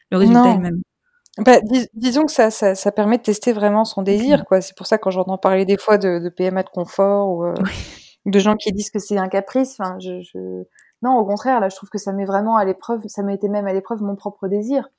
[0.10, 0.82] le résultat est le même.
[1.38, 1.60] Bah,
[1.94, 4.60] disons que ça, ça, ça, permet de tester vraiment son désir, quoi.
[4.60, 7.54] C'est pour ça quand j'entends parler des fois de, de PMA de confort ou euh,
[8.26, 9.78] de gens qui disent que c'est un caprice.
[9.80, 10.64] Enfin, je, je,
[11.02, 13.02] non, au contraire, là, je trouve que ça met vraiment à l'épreuve.
[13.08, 14.90] Ça m'a été même à l'épreuve mon propre désir.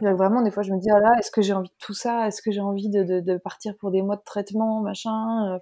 [0.00, 2.26] Vraiment, des fois, je me dis, oh là, est-ce que j'ai envie de tout ça?
[2.26, 5.54] Est-ce que j'ai envie de, de, de, partir pour des mois de traitement, machin?
[5.54, 5.58] Euh,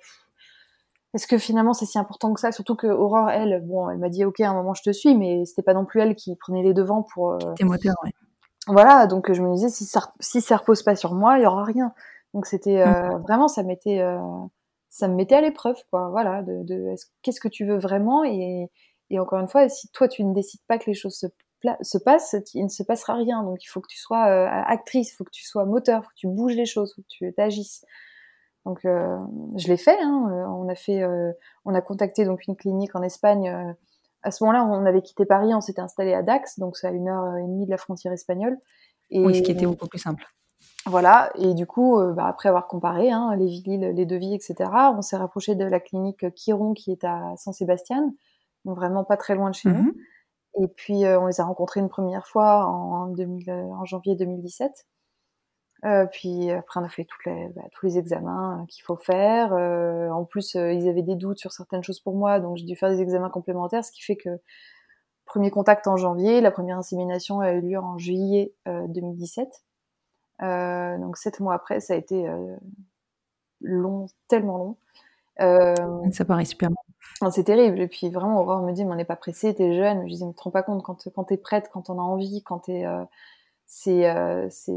[1.12, 4.09] Est-ce que finalement c'est si important que ça Surtout que Aurore, elle, bon, elle m'a
[4.09, 6.34] dit, ok, à un moment je te suis, mais c'était pas non plus elle qui
[6.36, 7.32] prenait les devants pour.
[7.32, 8.12] Euh, Tes moteurs, ouais
[8.68, 11.46] voilà, donc je me disais si ça si ça repose pas sur moi, il y
[11.46, 11.92] aura rien.
[12.34, 13.22] Donc c'était euh, mmh.
[13.22, 14.20] vraiment ça m'était euh,
[14.88, 16.08] ça me mettait à l'épreuve quoi.
[16.10, 18.24] Voilà, de, de qu'est-ce que tu veux vraiment?
[18.24, 18.70] Et,
[19.10, 21.26] et encore une fois, si toi tu ne décides pas que les choses se,
[21.82, 23.42] se passent, il ne se passera rien.
[23.42, 26.04] Donc il faut que tu sois euh, actrice, il faut que tu sois moteur, il
[26.04, 27.84] faut que tu bouges les choses, il faut que tu t'agisses.
[28.66, 29.98] Donc je l'ai fait.
[30.02, 31.02] Hein, on a fait,
[31.64, 33.74] on a contacté donc une clinique en Espagne
[34.28, 36.90] à ce moment-là, on avait quitté Paris, on s'était installé à Dax, donc c'est à
[36.90, 38.58] une heure et demie de la frontière espagnole.
[39.10, 40.24] Et, oui, ce qui était beaucoup plus simple.
[40.86, 44.70] Voilà, et du coup, euh, bah, après avoir comparé hein, les villes, les devis, etc.,
[44.96, 48.12] on s'est rapproché de la clinique Chiron qui est à San Sébastien,
[48.64, 49.82] donc vraiment pas très loin de chez nous.
[49.82, 49.94] Mhm.
[50.62, 54.86] Et puis, euh, on les a rencontrés une première fois en, en janvier 2017.
[55.84, 58.96] Euh, puis après, on a fait toutes les, bah, tous les examens euh, qu'il faut
[58.96, 59.52] faire.
[59.52, 62.64] Euh, en plus, euh, ils avaient des doutes sur certaines choses pour moi, donc j'ai
[62.64, 64.40] dû faire des examens complémentaires, ce qui fait que
[65.24, 69.46] premier contact en janvier, la première insémination a eu lieu en juillet 2017.
[70.40, 72.26] donc sept mois après, ça a été
[73.60, 74.76] long, tellement long.
[76.12, 77.30] ça paraît super long.
[77.30, 77.78] C'est terrible.
[77.78, 80.08] Et puis vraiment, Aurore me dit, mais on n'est pas pressé, t'es jeune.
[80.08, 82.42] Je dis, mais te rends pas compte quand, quand t'es prête, quand on a envie,
[82.42, 82.86] quand t'es
[83.70, 84.72] c'est euh, c'est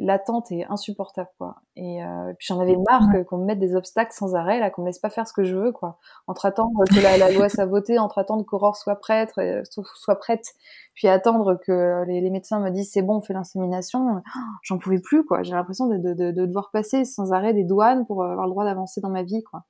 [0.00, 1.62] l'attente est insupportable quoi.
[1.76, 4.82] Et euh, puis j'en avais marre qu'on me mette des obstacles sans arrêt là qu'on
[4.82, 5.98] me laisse pas faire ce que je veux quoi.
[6.26, 10.16] Entre attendre que la, la loi soit votée entre attendre qu'Aurore soit prête euh, soit
[10.16, 10.44] prête
[10.92, 14.22] puis attendre que les, les médecins me disent c'est bon on fait l'insémination
[14.62, 15.42] j'en pouvais plus quoi.
[15.42, 18.50] J'ai l'impression de, de, de, de, devoir passer sans arrêt des douanes pour avoir le
[18.50, 19.64] droit d'avancer dans ma vie quoi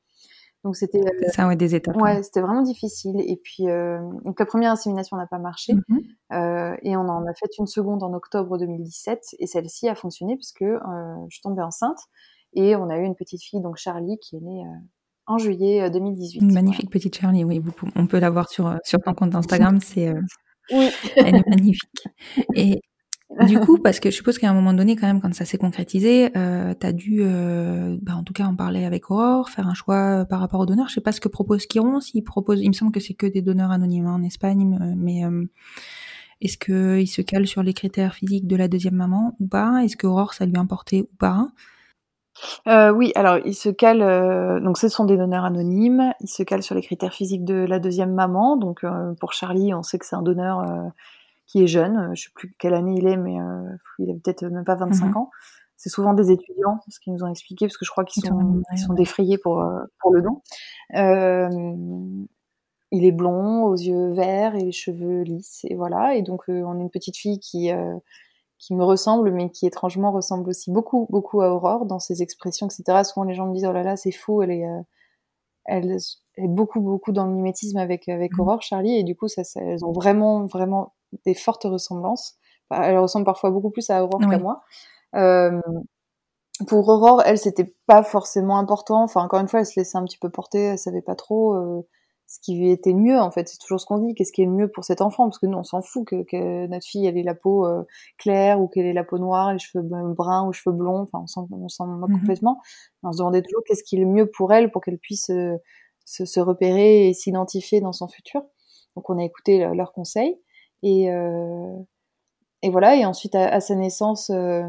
[0.65, 1.97] donc c'était euh, ça, ouais, des étapes.
[1.97, 3.21] Ouais, c'était vraiment difficile.
[3.21, 5.99] Et puis euh, donc la première insémination n'a pas marché, mmh
[6.33, 10.37] euh, et on en a fait une seconde en octobre 2017, et celle-ci a fonctionné
[10.37, 10.77] puisque euh,
[11.29, 11.99] je suis tombée enceinte
[12.53, 14.79] et on a eu une petite fille donc Charlie qui est née euh,
[15.27, 16.41] en juillet 2018.
[16.41, 17.63] Une magnifique petite Charlie, oui,
[17.97, 20.13] on peut la voir sur sur ton compte Instagram, c'est
[20.71, 20.91] oui.
[21.17, 22.09] elle est magnifique.
[22.55, 22.83] Et
[23.47, 25.59] du coup, parce que je suppose qu'à un moment donné, quand même, quand ça s'est
[25.59, 29.69] concrétisé, euh, tu as dû, euh, bah, en tout cas, en parler avec Aurore, faire
[29.69, 30.89] un choix euh, par rapport aux donneurs.
[30.89, 33.27] Je sais pas ce que propose Chiron, s'il propose, il me semble que c'est que
[33.27, 35.23] des donneurs anonymes hein, en Espagne, euh, mais
[36.41, 39.83] est-ce qu'il se cale sur les critères physiques de la deuxième maman ou pas?
[39.85, 41.49] Est-ce que Aurore, ça lui a importé ou pas?
[42.67, 46.77] Oui, alors il se cale, donc ce sont des donneurs anonymes, il se cale sur
[46.77, 48.85] les critères physiques de la deuxième maman, donc
[49.19, 50.65] pour Charlie, on sait que c'est un donneur
[51.49, 53.63] qui est jeune, euh, je sais plus quelle année il est, mais euh,
[53.99, 55.17] il a peut-être même pas 25 mhm.
[55.17, 55.31] ans.
[55.77, 58.63] C'est souvent des étudiants, ce qu'ils nous ont expliqué, parce que je crois qu'ils sont,
[58.73, 60.43] ils sont défrayés pour, euh, pour le don.
[62.91, 66.15] Il est blond, aux yeux verts et les cheveux lisses, et voilà.
[66.15, 67.71] Et donc, on est une petite fille qui,
[68.59, 72.67] qui me ressemble, mais qui étrangement ressemble aussi beaucoup, beaucoup à Aurore dans ses expressions,
[72.67, 73.05] etc.
[73.05, 74.67] Souvent, les gens me disent, oh là là, c'est fou, elle est,
[75.67, 78.41] elle est beaucoup, beaucoup dans le mimétisme avec, avec mhm.
[78.41, 80.95] Aurore, Charlie, et du coup, ça, ça, elles ont vraiment, vraiment
[81.25, 82.39] des fortes ressemblances.
[82.71, 84.63] elle ressemble parfois beaucoup plus à Aurore qu'à moi.
[85.15, 85.61] Euh,
[86.67, 89.03] pour Aurore, elle, c'était pas forcément important.
[89.03, 91.55] Enfin, encore une fois, elle se laissait un petit peu porter, elle savait pas trop
[91.55, 91.87] euh,
[92.27, 93.49] ce qui lui était mieux, en fait.
[93.49, 95.47] C'est toujours ce qu'on dit, qu'est-ce qui est le mieux pour cet enfant, parce que
[95.47, 97.85] nous, on s'en fout que, que, notre fille, elle ait la peau euh,
[98.19, 101.69] claire, ou qu'elle ait la peau noire, les cheveux bruns ou cheveux blonds, enfin, on
[101.69, 102.21] s'en moque mhm.
[102.21, 102.61] complètement.
[103.05, 105.59] On se demandait toujours qu'est-ce qui est le mieux pour elle, pour qu'elle puisse se,
[106.05, 108.43] se, repérer et s'identifier dans son futur.
[108.97, 110.41] Donc, on a écouté leurs conseils.
[110.83, 111.77] Et, euh,
[112.63, 114.63] et voilà, et ensuite à, sa naissance, euh,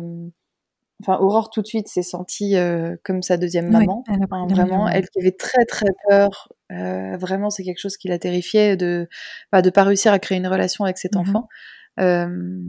[1.01, 4.03] enfin Aurore tout de suite s'est sentie euh, comme sa deuxième maman.
[4.47, 6.51] vraiment, elle qui avait très très peur.
[6.71, 9.07] Euh, vraiment, c'est quelque chose qui la terrifiait de
[9.51, 11.47] bah, de pas réussir à créer une relation avec cet mmh enfant.
[11.99, 12.59] Euh,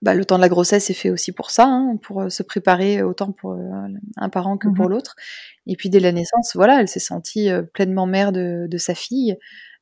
[0.00, 3.02] bah, le temps de la grossesse est fait aussi pour ça, hein, pour se préparer
[3.02, 3.56] autant pour
[4.16, 5.16] un parent que pour mmh l'autre.
[5.66, 9.36] Et puis dès la naissance, voilà, elle s'est sentie pleinement mère de, de sa fille.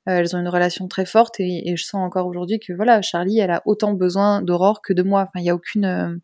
[0.08, 3.38] Euh, elles ont une relation très forte et, je sens encore aujourd'hui que voilà, Charlie,
[3.38, 5.22] elle a autant besoin d'Aurore que de moi.
[5.22, 5.84] Enfin, il y a aucune.
[5.84, 6.16] Euh,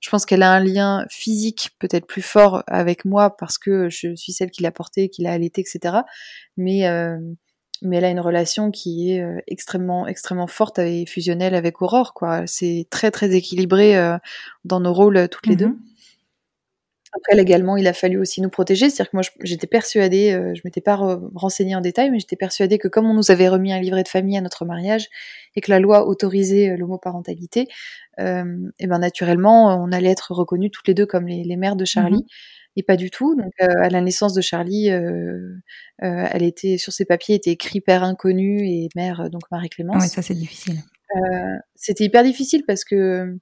[0.00, 4.14] je pense qu'elle a un lien physique peut-être plus fort avec moi parce que je
[4.14, 5.96] suis celle qui l'a porté, qui l'a allaité, etc.
[6.56, 7.18] Mais euh,
[7.82, 12.14] mais elle a une relation qui est extrêmement extrêmement forte et fusionnelle avec Aurore.
[12.14, 14.16] Quoi, c'est très très équilibré
[14.64, 15.76] dans nos rôles toutes les deux.
[17.12, 18.90] Après, légalement, il a fallu aussi nous protéger.
[18.90, 20.96] C'est-à-dire que moi, j'étais persuadée, euh, je m'étais pas
[21.34, 24.08] renseignée en détail, mais j'étais persuadée que comme on nous avait remis un livret de
[24.08, 25.08] famille à notre mariage
[25.54, 27.68] et que la loi autorisait euh, l'homoparentalité,
[28.18, 31.84] euh, et ben naturellement, on allait être reconnus toutes les deux comme les, mères de
[31.84, 32.18] Charlie.
[32.18, 32.26] Mmh
[32.78, 33.34] et pas du tout.
[33.34, 38.04] Donc, euh, à la naissance de Charlie, elle était sur ses papiers était écrit père
[38.04, 40.02] inconnu et mère donc Marie Clémence.
[40.02, 40.82] Oui, ça c'est difficile.
[41.74, 43.38] C'était hyper difficile parce que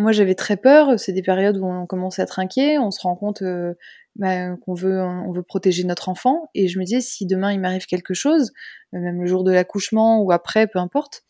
[0.00, 0.98] moi, j'avais très peur.
[0.98, 2.78] C'est des périodes où on commence à être inquiet.
[2.78, 3.74] On se rend compte euh,
[4.16, 6.50] bah, qu'on veut, on veut protéger notre enfant.
[6.54, 8.52] Et je me disais, si demain il m'arrive quelque chose,
[8.94, 11.22] euh, même le jour de l'accouchement ou après, peu importe,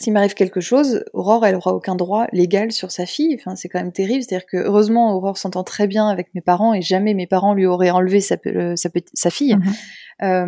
[0.00, 3.36] s'il m'arrive quelque chose, Aurore, elle aura aucun droit légal sur sa fille.
[3.38, 4.22] Enfin, c'est quand même terrible.
[4.22, 7.66] C'est-à-dire que heureusement, Aurore s'entend très bien avec mes parents et jamais mes parents lui
[7.66, 9.54] auraient enlevé sa, euh, sa, fille.
[9.54, 9.72] Mmh
[10.22, 10.46] euh,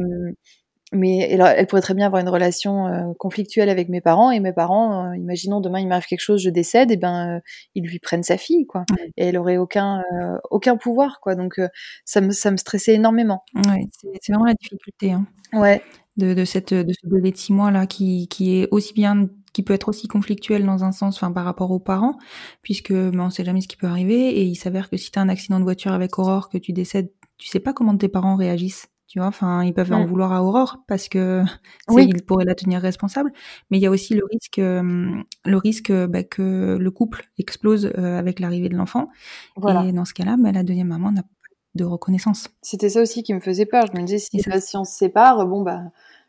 [0.93, 4.53] mais elle, pourrait très bien avoir une relation euh, conflictuelle avec mes parents et mes
[4.53, 7.41] parents, euh, imaginons demain il m'arrive quelque chose, je décède, et ben euh,
[7.75, 8.85] ils lui prennent sa fille quoi,
[9.17, 10.03] et elle aurait aucun
[10.51, 11.61] aucun pouvoir quoi, donc
[12.05, 13.43] ça me ça me stressait énormément.
[13.67, 13.89] Ouais,
[14.21, 15.13] c'est vraiment la difficulté.
[15.13, 15.83] Hein, ouais.
[16.17, 19.29] De, de cette de ce délai de six mois là qui qui est aussi bien
[19.53, 22.17] qui peut être aussi conflictuel dans un sens, enfin par rapport aux parents,
[22.63, 25.19] puisque ben, on sait jamais ce qui peut arriver et il s'avère que si tu
[25.19, 28.09] as un accident de voiture avec Aurore, que tu décèdes, tu sais pas comment tes
[28.09, 30.07] parents réagissent tu vois, enfin, ils peuvent en mm.
[30.07, 31.43] vouloir à Aurore parce que
[31.89, 32.11] oui.
[32.15, 33.33] ils pourraient la tenir responsable.
[33.71, 35.11] Mais il y a aussi le risque, euh,
[35.45, 39.09] le risque bah, que le couple explose euh, avec l'arrivée de l'enfant.
[39.57, 41.29] Et dans ce cas-là, bah, la deuxième maman n'a pas
[41.75, 42.49] de reconnaissance.
[42.63, 43.85] C'était ça aussi qui me faisait peur.
[43.93, 45.83] Je me disais, si, si on se sépare, bon, bah,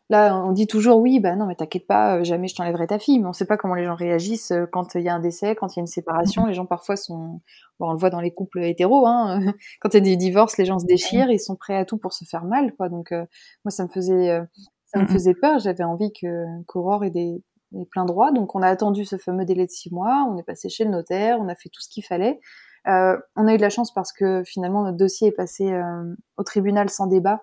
[0.09, 2.99] Là, on dit toujours oui, bah non, mais t'inquiète pas, euh, jamais je t'enlèverai ta
[2.99, 3.19] fille.
[3.19, 5.55] Mais on sait pas comment les gens réagissent euh, quand il y a un décès,
[5.55, 6.45] quand il y a une séparation.
[6.45, 7.41] Les gens parfois sont,
[7.79, 9.41] bon, on le voit dans les couples hétéros, hein.
[9.81, 11.97] quand il y a des divorces, les gens se déchirent, ils sont prêts à tout
[11.97, 12.89] pour se faire mal, quoi.
[12.89, 13.25] Donc euh,
[13.65, 14.41] moi, ça me faisait,
[14.85, 15.59] ça me faisait peur.
[15.59, 18.31] J'avais envie que qu'Aurore ait des, les pleins droits.
[18.31, 20.91] Donc on a attendu ce fameux délai de six mois, on est passé chez le
[20.91, 22.39] notaire, on a fait tout ce qu'il fallait.
[22.87, 26.15] Euh, on a eu de la chance parce que finalement notre dossier est passé euh,
[26.37, 27.41] au tribunal sans débat.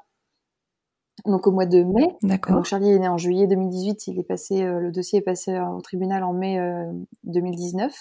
[1.26, 2.08] Donc au mois de mai.
[2.22, 2.56] D'accord.
[2.56, 5.80] Donc Charlie est né en juillet 2018, il est passé, le dossier est passé au
[5.80, 6.58] tribunal en mai
[7.24, 7.92] 2019.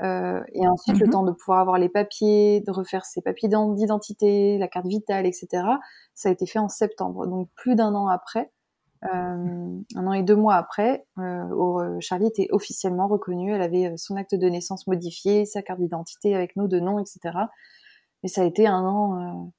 [0.00, 1.12] Euh, et ensuite, le Mhm.
[1.12, 5.26] temps de pouvoir avoir les papiers, de refaire ses papiers d'ident- d'identité, la carte vitale,
[5.26, 5.48] etc.
[6.14, 7.26] Ça a été fait en septembre.
[7.26, 8.50] Donc plus d'un an après,
[9.04, 9.08] euh,
[9.96, 13.52] un an et deux mois après, euh, euh, Charlie était officiellement reconnue.
[13.52, 17.00] Elle avait euh, son acte de naissance modifié, sa carte d'identité avec nos deux noms,
[17.00, 17.36] etc.
[18.22, 19.50] Mais ça a été un an euh,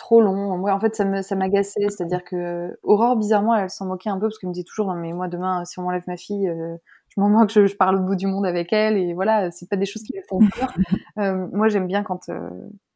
[0.00, 0.56] trop long.
[0.58, 1.88] Moi, en fait, ça me ça m'agaçait.
[1.90, 4.94] C'est-à-dire que Aurore, bizarrement, elle, s'en moquait un peu parce qu'elle me dit toujours, non
[4.94, 6.76] mais moi demain, si on m'enlève ma fille, euh,
[7.08, 9.68] je m'en moque, je, je parle au bout du monde avec elle et voilà, c'est
[9.68, 10.72] pas des choses qui me font peur.
[11.18, 12.48] Euh, moi, j'aime bien quand euh,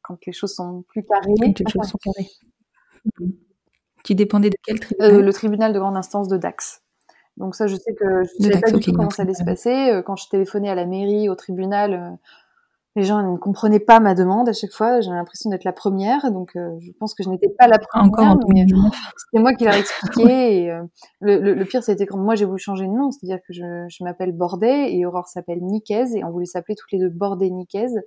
[0.02, 1.34] quand les choses sont plus carrées.
[1.38, 2.28] Quand les choses sont carrées.
[4.04, 5.24] Tu dépendais de quel tribunal?
[5.24, 6.82] Le tribunal de grande instance de Dax.
[7.38, 9.44] Donc ça, je sais que je De savais pas du tout comment ça allait se
[9.44, 10.02] pas- passer.
[10.06, 12.18] Quand je téléphonais à la mairie, au tribunal,
[12.96, 15.00] les gens ne comprenaient pas ma demande à chaque fois.
[15.00, 18.06] J'avais l'impression d'être la première, donc euh, je pense que je n'étais pas la première.
[18.08, 18.92] Encore en mais 2019.
[19.16, 20.62] c'était moi qui leur expliquais.
[20.62, 20.82] Et, euh,
[21.20, 23.86] le, le, le pire, c'était quand moi j'ai voulu changer de nom, c'est-à-dire que je,
[23.88, 27.50] je m'appelle Bordet et Aurore s'appelle Nicaise, et on voulait s'appeler toutes les deux Bordet
[27.50, 28.00] Nicaise.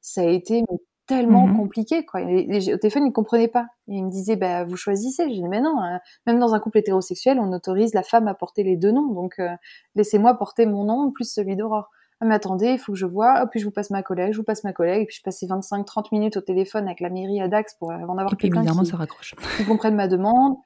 [0.00, 1.56] Ça a été mais, tellement Mhm.
[1.56, 2.20] compliqué, quoi.
[2.22, 3.66] Et, et au téléphone, ils comprenaient pas.
[3.88, 5.22] Et ils me disaient, bah, vous choisissez.
[5.28, 8.34] J'ai dit, mais non, euh, même dans un couple hétérosexuel, on autorise la femme à
[8.34, 9.12] porter les deux noms.
[9.12, 9.48] Donc, euh,
[9.94, 11.88] laissez-moi porter mon nom plus celui d'Aurore.
[12.20, 13.42] Ah, mais attendez, il faut que je vois.
[13.42, 15.02] Oh, puis je vous passe ma collègue, je vous passe ma collègue.
[15.02, 18.14] Et puis je passais 25-30 minutes au téléphone avec la mairie à Dax pour avant
[18.14, 19.34] d'avoir Et puis quelqu'un qui, ça raccroche.
[19.58, 20.56] qui comprenne ma demande.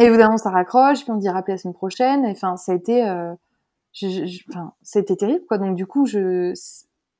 [0.00, 2.24] Et évidemment, ça raccroche, puis on me dit rappeler la semaine prochaine.
[2.24, 3.34] Et, Enfin, ça a été, euh,
[3.92, 5.58] je- je- je- enfin, ça a été terrible, quoi.
[5.58, 6.54] Donc du coup, je,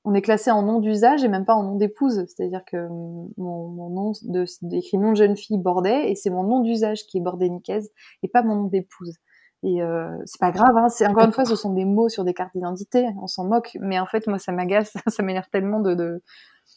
[0.04, 2.24] on est classé en nom d'usage et même pas en nom d'épouse.
[2.26, 6.42] C'est-à-dire que mon, mon nom de, écrit nom de jeune fille Bordet et c'est mon
[6.44, 7.90] nom d'usage qui est Bordet Nicaise
[8.22, 9.18] et pas mon nom d'épouse.
[9.64, 12.24] Et euh, c'est pas grave, hein, c'est encore une fois, ce sont des mots sur
[12.24, 13.76] des cartes d'identité, on s'en moque.
[13.80, 16.22] Mais en fait, moi, ça m'agace, ça m'énerve tellement de, de,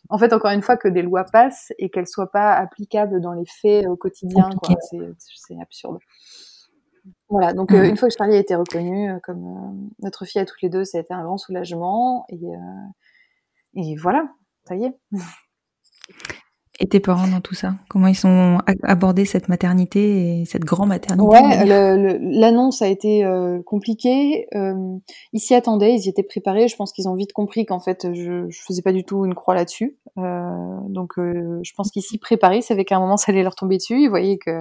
[0.09, 3.33] en fait, encore une fois, que des lois passent et qu'elles soient pas applicables dans
[3.33, 4.49] les faits au quotidien.
[4.89, 5.97] C'est, absurde.
[7.29, 10.41] Voilà, donc euh, une fois que Charlie a été reconnue euh, comme euh, notre fille
[10.41, 12.25] à toutes les deux, ça a été un grand soulagement.
[12.29, 12.39] Et,
[13.75, 14.27] et voilà,
[14.67, 14.97] ça y est.
[16.79, 20.65] Et tes parents dans tout ça Comment ils ont a- abordé cette maternité et cette
[20.65, 24.47] grande maternité Ouais, l'annonce a été euh, compliquée.
[24.55, 24.97] Euh,
[25.31, 26.67] ils s'y attendaient, ils y étaient préparés.
[26.67, 29.35] Je pense qu'ils ont vite compris qu'en fait, je, je faisais pas du tout une
[29.35, 29.97] croix là-dessus.
[30.17, 32.59] Euh, donc, euh, je pense qu'ils s'y préparaient.
[32.59, 34.01] Ils savaient qu'à un moment, ça allait leur tomber dessus.
[34.01, 34.51] Ils voyaient que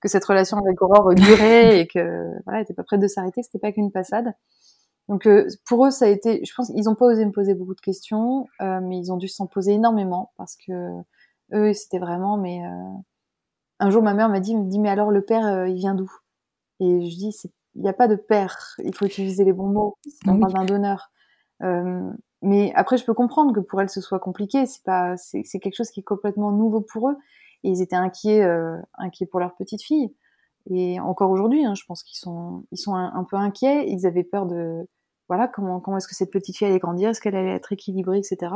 [0.00, 1.98] que cette relation avec Aurore durait et que
[2.44, 3.42] voilà, elle était pas prête de s'arrêter.
[3.42, 4.34] C'était pas qu'une passade.
[5.08, 6.42] Donc, euh, pour eux, ça a été.
[6.44, 9.16] Je pense qu'ils ont pas osé me poser beaucoup de questions, euh, mais ils ont
[9.16, 10.72] dû s'en poser énormément parce que
[11.52, 12.36] eux, c'était vraiment.
[12.36, 12.92] Mais euh,
[13.80, 15.94] un jour, ma mère m'a dit, me dit, mais alors le père, euh, il vient
[15.94, 16.10] d'où?
[16.80, 18.76] Et je dis, c'est- il n'y a pas de père.
[18.84, 19.96] Il faut utiliser les bons mots.
[20.26, 20.40] On Oui.
[20.40, 21.10] parle d'un donneur.
[21.62, 22.10] Euh,
[22.42, 24.64] mais après, je peux comprendre que pour elle, ce soit compliqué.
[24.66, 27.16] C'est pas, c'est c'est quelque chose qui est complètement nouveau pour eux.
[27.64, 30.14] Et ils étaient inquiets, euh, inquiets pour leur petite fille.
[30.70, 33.88] Et encore aujourd'hui, hein, je pense qu'ils sont, ils sont un, un peu inquiets.
[33.90, 34.86] Ils avaient peur de,
[35.28, 38.18] voilà, comment, comment est-ce que cette petite fille allait grandir, est-ce qu'elle allait être équilibrée,
[38.18, 38.52] etc.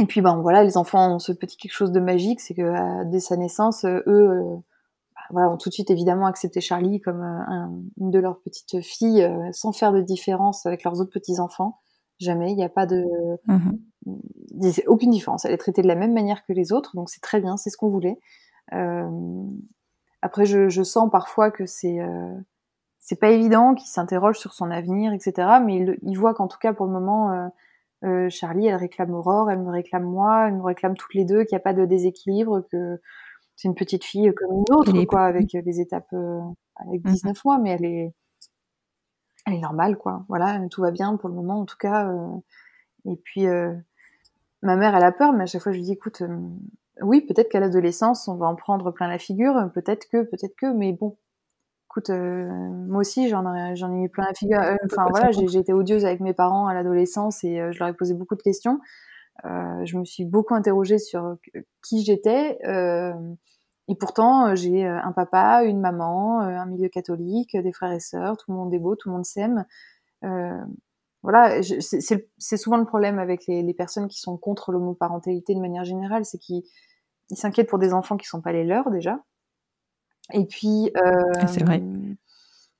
[0.00, 2.62] Et puis, ben voilà, les enfants ont ce petit quelque chose de magique, c'est que
[2.62, 4.56] euh, dès sa naissance, euh, eux, euh,
[5.14, 8.80] bah, voilà, ont tout de suite évidemment accepté Charlie comme un- une de leurs petites
[8.80, 11.78] filles, sans faire de différence avec leurs autres petits enfants.
[12.18, 13.04] Jamais, il n'y a pas de,
[13.46, 13.78] Mhm.
[14.86, 15.44] aucune différence.
[15.44, 17.70] Elle est traitée de la même manière que les autres, donc c'est très bien, c'est
[17.70, 18.18] ce qu'on voulait.
[18.72, 19.08] Euh,
[20.22, 22.34] après, je, je sens parfois que c'est euh,
[22.98, 25.60] c'est pas évident, qu'il s'interroge sur son avenir, etc.
[25.64, 27.48] Mais il, il voit qu'en tout cas pour le moment, euh,
[28.04, 31.44] euh, Charlie, elle réclame Aurore, elle me réclame moi, elle nous réclame toutes les deux,
[31.44, 33.00] qu'il n'y a pas de déséquilibre, que
[33.56, 36.40] c'est une petite fille comme une autre, est quoi, avec les étapes, euh,
[36.76, 37.12] avec Mhm.
[37.12, 38.14] 19 mois, mais elle est,
[39.46, 40.24] elle est normale, quoi.
[40.28, 42.08] Voilà, tout va bien pour le moment, en tout cas.
[42.10, 42.28] euh,
[43.06, 43.74] et puis, euh,
[44.62, 46.22] ma mère, elle a peur, mais à chaque fois, je lui dis, écoute,
[47.02, 50.72] oui, peut-être qu'à l'adolescence, on va en prendre plein la figure, peut-être que, peut-être que,
[50.72, 51.16] mais bon,
[51.90, 52.48] écoute, euh,
[52.88, 54.60] moi aussi, j'en ai, j'en ai mis plein la figure.
[54.60, 57.78] Euh, Enfin, voilà, j'ai j'ai été odieuse avec mes parents à l'adolescence et euh, je
[57.80, 58.80] leur ai posé beaucoup de questions.
[59.46, 61.36] Euh, je me suis beaucoup interrogée sur euh,
[61.86, 62.58] qui j'étais.
[62.66, 63.14] euh,
[63.88, 68.52] et pourtant, j'ai un papa, une maman, un milieu catholique, des frères et sœurs, tout
[68.52, 69.66] le monde est beau, tout le monde s'aime.
[70.24, 70.56] Euh,
[71.22, 74.72] voilà, je- c'est- c'est c'est souvent le problème avec les, les personnes qui sont contre
[74.72, 76.62] l'homoparentalité de manière générale, c'est qu'ils
[77.30, 79.20] ils s'inquiètent pour des enfants qui sont pas les leurs déjà.
[80.32, 81.82] Et puis, euh, C'est vrai.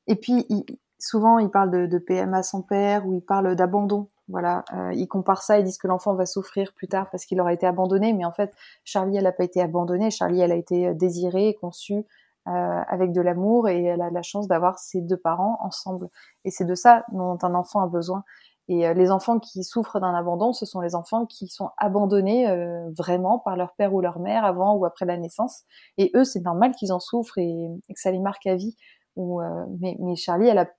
[0.07, 0.65] et puis ils-
[0.99, 4.09] souvent ils parlent de, de PMA sans père ou ils parlent d'abandon.
[4.29, 7.41] Voilà, euh, ils comparent ça, ils disent que l'enfant va souffrir plus tard parce qu'il
[7.41, 8.53] aura été abandonné, mais en fait,
[8.85, 10.11] Charlie, elle n'a pas été abandonnée.
[10.13, 12.05] Charlie, elle a été désirée, conçue
[12.47, 16.09] avec de l'amour et elle a la chance d'avoir ses deux parents ensemble.
[16.45, 18.25] Et c'est de ça dont un enfant a besoin.
[18.73, 22.47] Et les enfants qui souffrent d'un abandon, ce sont les enfants qui sont abandonnés
[22.97, 25.65] vraiment par leur père ou leur mère avant ou après la naissance.
[25.99, 28.77] Et eux, c'est normal qu'ils en souffrent et, que ça les marque à vie.
[29.17, 29.41] Ou,
[29.81, 30.71] mais, Charlie, elle a,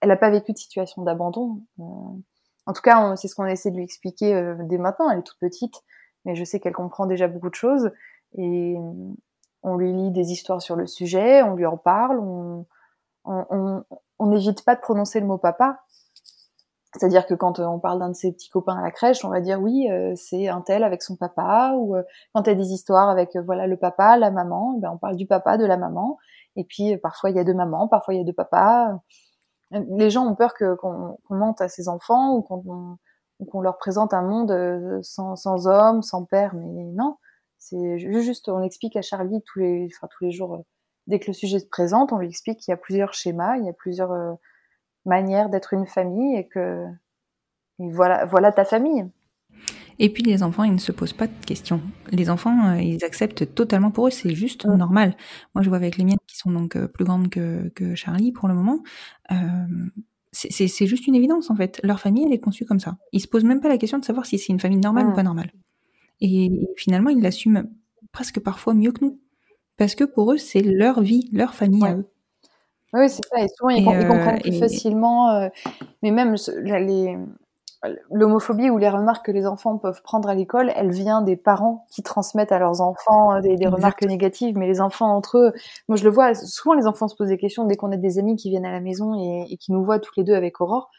[0.00, 1.62] elle a pas vécu de situation d'abandon.
[1.78, 5.10] en tout cas, c'est ce qu'on essaie de lui expliquer dès maintenant.
[5.10, 5.82] Elle est toute petite,
[6.24, 7.90] mais je sais qu'elle comprend déjà beaucoup de choses.
[8.38, 8.76] Et
[9.64, 12.20] on lui lit des histoires sur le sujet, on lui en parle,
[13.24, 13.84] on
[14.20, 15.80] n'hésite pas de prononcer le mot papa.
[16.94, 19.40] C'est-à-dire que quand on parle d'un de ses petits copains à la crèche, on va
[19.40, 22.02] dire oui, euh, c'est un tel avec son papa, ou euh,
[22.34, 24.98] quand il y a des histoires avec euh, voilà le papa, la maman, ben on
[24.98, 26.18] parle du papa, de la maman,
[26.56, 28.98] et puis parfois il y a deux mamans, parfois il y a deux papas.
[29.70, 32.98] Les gens ont peur qu'on mente à ses enfants ou qu'on
[33.48, 37.16] qu'on leur présente un monde sans, sans homme, sans père, mais non,
[37.62, 40.62] c'est juste, on explique à Charlie tous les, enfin, tous les jours, euh,
[41.06, 43.64] dès que le sujet se présente, on lui explique qu'il y a plusieurs schémas, il
[43.64, 44.10] y a plusieurs
[45.06, 46.86] euh, manières d'être une famille et que
[47.78, 49.06] voilà, voilà ta famille.
[49.98, 51.80] Et puis les enfants, ils ne se posent pas de questions.
[52.10, 54.74] Les enfants, euh, ils acceptent totalement pour eux, c'est juste mm.
[54.74, 55.14] normal.
[55.54, 58.48] Moi, je vois avec les miennes qui sont donc plus grandes que, que Charlie pour
[58.48, 58.82] le moment.
[60.32, 61.80] c'est juste une évidence en fait.
[61.82, 62.96] Leur famille, elle est conçue comme ça.
[63.12, 65.10] Ils se posent même pas la question de savoir si c'est une famille normale ou
[65.10, 65.14] mm.
[65.14, 65.52] pas normale.
[66.20, 67.64] Et finalement, ils l'assument
[68.12, 69.20] presque parfois mieux que nous.
[69.76, 72.06] Parce que pour eux, c'est leur vie, leur famille à eux.
[72.92, 73.42] Oui, c'est ça.
[73.42, 75.30] Et souvent, ils, euh, comprennent plus facilement.
[75.30, 75.48] Euh,
[76.02, 76.36] mais même
[78.10, 81.86] l'homophobie ou les remarques que les enfants peuvent prendre à l'école, elle vient des parents
[81.90, 84.56] qui transmettent à leurs enfants euh, des, remarques négatives.
[84.56, 85.52] Mais les enfants entre eux,
[85.88, 88.18] moi je le vois, souvent les enfants se posent des questions dès qu'on a des
[88.18, 90.60] amis qui viennent à la maison et, et qui nous voient toutes les deux avec
[90.60, 90.90] Aurore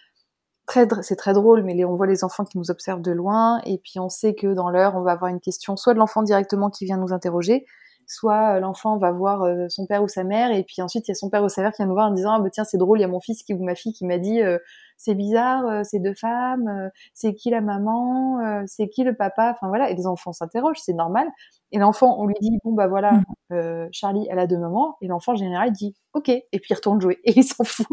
[1.02, 4.00] c'est très drôle, mais on voit les enfants qui nous observent de loin, et puis
[4.00, 6.86] on sait que dans l'heure, on va avoir une question, soit de l'enfant directement qui
[6.86, 7.66] vient nous interroger,
[8.08, 11.12] soit euh, l'enfant va voir euh, son père ou sa mère, et puis ensuite il
[11.12, 12.50] y a son père ou sa mère qui vient nous voir en disant ah bah
[12.52, 14.42] tiens c'est drôle, il y a mon fils qui, ou ma fille qui m'a dit
[14.42, 14.58] euh,
[14.98, 19.90] c'est bizarre, c'est deux femmes, c'est qui la maman, c'est qui le papa, enfin voilà,
[19.90, 21.28] et les enfants s'interrogent, c'est normal.
[21.72, 23.90] Et l'enfant, on lui dit bon bah voilà, mmh.
[23.92, 27.02] Charlie elle a deux mamans, et l'enfant en général dit ok, et puis il retourne
[27.02, 27.88] jouer, et il s'en fout.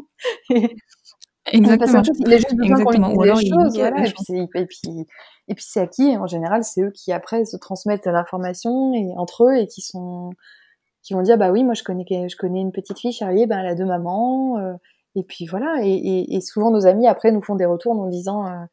[1.47, 2.03] Exactement.
[2.19, 5.07] il a juste besoin qu'on lui dise les choses, voilà, et, puis et, puis,
[5.49, 9.13] et puis c'est à qui En général, c'est eux qui après se transmettent l'information et
[9.17, 10.31] entre eux et qui sont
[11.03, 13.59] qui vont dire bah oui, moi je connais je connais une petite fille Charlie, ben
[13.59, 14.75] elle a deux mamans, euh,
[15.17, 15.77] et puis voilà.
[15.83, 18.65] Et, et, souvent nos amis après nous font des retours en disant, euh,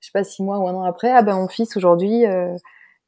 [0.00, 2.26] je sais pas six mois ou un an après, ah ben mon fils aujourd'hui.
[2.26, 2.54] Euh,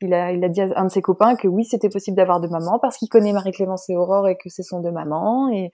[0.01, 2.41] il a, il a dit à un de ses copains que oui, c'était possible d'avoir
[2.41, 5.49] deux mamans parce qu'il connaît Marie-Clémence et Aurore et que ce sont deux mamans.
[5.53, 5.73] Et,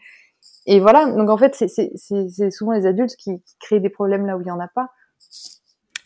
[0.67, 4.41] et voilà, donc en fait, c'est souvent les adultes qui, créent des problèmes là où
[4.41, 4.89] il n'y en a pas.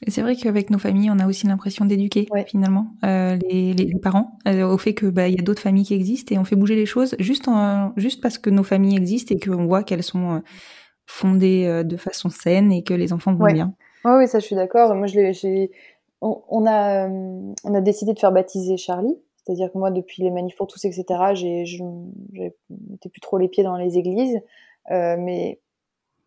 [0.06, 3.98] Et c'est vrai qu'avec nos familles, on a aussi l'impression d'éduquer finalement euh, les, les,
[3.98, 6.44] parents euh, au fait que bah il y a d'autres familles qui existent et on
[6.44, 9.82] fait bouger les choses juste en, juste parce que nos familles existent et qu'on voit
[9.82, 10.38] qu'elles sont euh,
[11.04, 13.74] fondées de façon saine et que les enfants vont bien.
[14.04, 14.94] Oui, oui, ça je suis d'accord.
[14.94, 15.68] Moi, je
[16.20, 19.16] on, on, a on a décidé de faire baptiser Charlie
[19.48, 21.82] c'est-à-dire que moi, depuis les manifs pour tous, etc., j'ai, je
[22.68, 24.42] n'étais plus trop les pieds dans les églises.
[24.90, 25.58] Euh, mais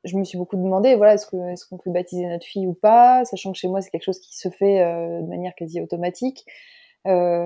[0.04, 3.52] je me suis beaucoup demandé, voilà, est-ce, qu'on peut baptiser notre fille ou pas, sachant
[3.52, 6.48] que chez moi, c'est quelque chose qui se fait euh, de manière quasi automatique.
[7.06, 7.46] Euh,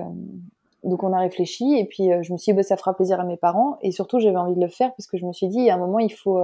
[0.82, 3.24] donc on a réfléchi et puis je me suis dit bah, ça fera plaisir à
[3.24, 5.68] mes parents et surtout j'avais envie de le faire parce que je me suis dit
[5.68, 6.38] à un moment il faut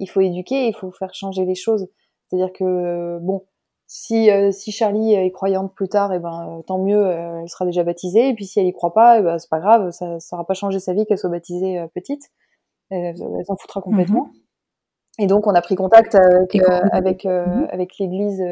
[0.00, 1.86] il faut éduquer, il faut faire changer les choses.
[2.26, 3.44] C'est-à-dire que bon,
[3.86, 7.42] si, euh, si Charlie est croyante plus tard, et eh ben euh, tant mieux, euh,
[7.42, 8.30] elle sera déjà baptisée.
[8.30, 10.54] Et puis si elle y croit pas, eh ben c'est pas grave, ça n'aura pas
[10.54, 12.22] changé sa vie qu'elle soit baptisée petite.
[12.90, 13.16] Elle,
[13.46, 14.26] s'en foutra complètement.
[14.26, 14.32] Mhm.
[15.20, 16.56] Et donc on a pris contact avec
[16.92, 17.68] avec, mhm.
[17.70, 18.42] avec l'église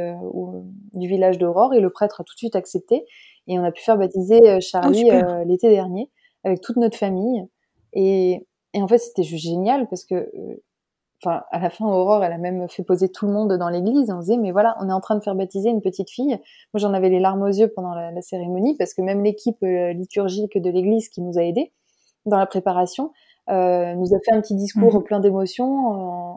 [0.92, 3.04] du village d'Aurore et le prêtre a tout de suite accepté
[3.48, 6.10] et on a pu faire baptiser Charlie oh, l'été dernier
[6.44, 7.44] avec toute notre famille.
[7.94, 10.30] Et, et en fait c'était juste génial parce que
[11.22, 14.10] enfin, à la fin, Aurore, elle a même fait poser tout le monde dans l'église.
[14.10, 16.38] On disait, mais voilà, on est en train de faire baptiser une petite fille.
[16.72, 19.92] Moi, j'en avais les larmes aux yeux pendant la, cérémonie parce que même l'équipe euh,
[19.92, 21.72] liturgique de l'église qui nous a aidés
[22.26, 23.12] dans la préparation
[23.50, 25.02] euh, nous a fait un petit discours mmh.
[25.02, 25.88] plein d'émotions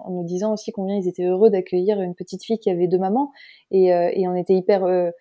[0.08, 2.98] en, nous disant aussi combien ils étaient heureux d'accueillir une petite fille qui avait deux
[2.98, 3.32] mamans
[3.70, 5.12] et, euh, et on était hyper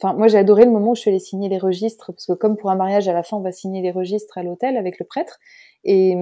[0.00, 2.32] Enfin, moi, j'ai adoré le moment où je suis allée signer les registres, parce que
[2.32, 4.98] comme pour un mariage, à la fin, on va signer les registres à l'hôtel avec
[5.00, 5.38] le prêtre.
[5.82, 6.16] Et,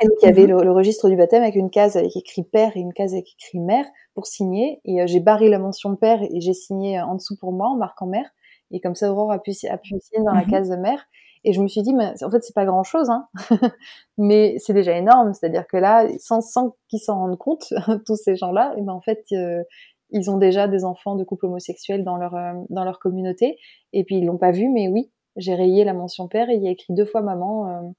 [0.00, 0.62] et donc, il y avait mhm.
[0.62, 3.60] le, registre du baptême avec une case avec écrit père et une case avec écrit
[3.60, 4.80] mère pour signer.
[4.84, 7.68] Et euh, j'ai barré la mention père et j'ai signé euh, en dessous pour moi
[7.68, 8.30] en marquant mère.
[8.70, 10.50] Et comme ça, Aurore a pu, a pu signer dans la mhm.
[10.50, 11.04] case mère.
[11.46, 13.28] Et je me suis dit, mais en fait, c'est pas grand chose, hein.
[14.18, 15.34] mais c'est déjà énorme.
[15.34, 17.66] C'est-à-dire que là, sans, sans qu'ils s'en rendent compte,
[18.06, 19.62] tous ces gens-là, et ben en fait, euh,
[20.10, 22.34] ils ont déjà des enfants de couple homosexuels dans leur
[22.70, 23.58] dans leur communauté.
[23.92, 26.62] Et puis ils l'ont pas vu, mais oui, j'ai rayé la mention père et il
[26.62, 27.94] y a écrit deux fois maman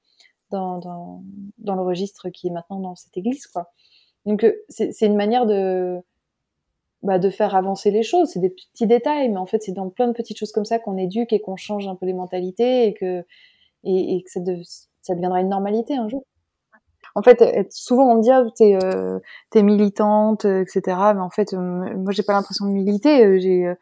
[0.56, 1.22] dans,
[1.58, 3.72] dans, le registre qui est maintenant dans cette église, quoi.
[4.26, 6.00] Donc euh, c'est une manière de
[7.04, 8.30] bah, de faire avancer les choses.
[8.30, 10.80] C'est des petits détails, mais en fait c'est dans plein de petites choses comme ça
[10.80, 13.24] qu'on éduque et qu'on change un peu les mentalités et que
[13.84, 14.60] et, que ça, de,
[15.04, 16.24] ça deviendra une normalité un jour.
[17.14, 19.20] En fait, souvent on me dit ah, t'es euh,
[19.64, 20.82] militante, etc.
[21.14, 23.40] Mais en fait, moi j'ai pas l'impression de militer.
[23.40, 23.76] J'ai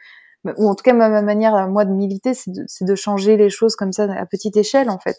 [0.58, 3.76] ou en tout cas ma, manière moi de militer, c'est de, de, changer les choses
[3.76, 5.18] comme ça à petite échelle en fait.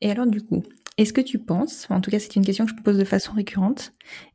[0.00, 0.62] Et alors du coup,
[0.98, 3.32] est-ce que tu penses, en tout cas c'est une question que je pose de façon
[3.32, 3.92] récurrente,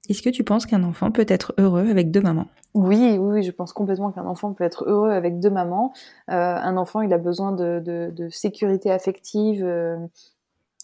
[0.09, 2.47] est-ce que tu penses qu'un enfant peut être heureux avec deux mamans?
[2.74, 5.93] Oui, oui, je pense complètement qu'un enfant peut être heureux avec deux mamans.
[6.32, 9.97] Euh, un enfant, il a besoin de, sécurité affective euh,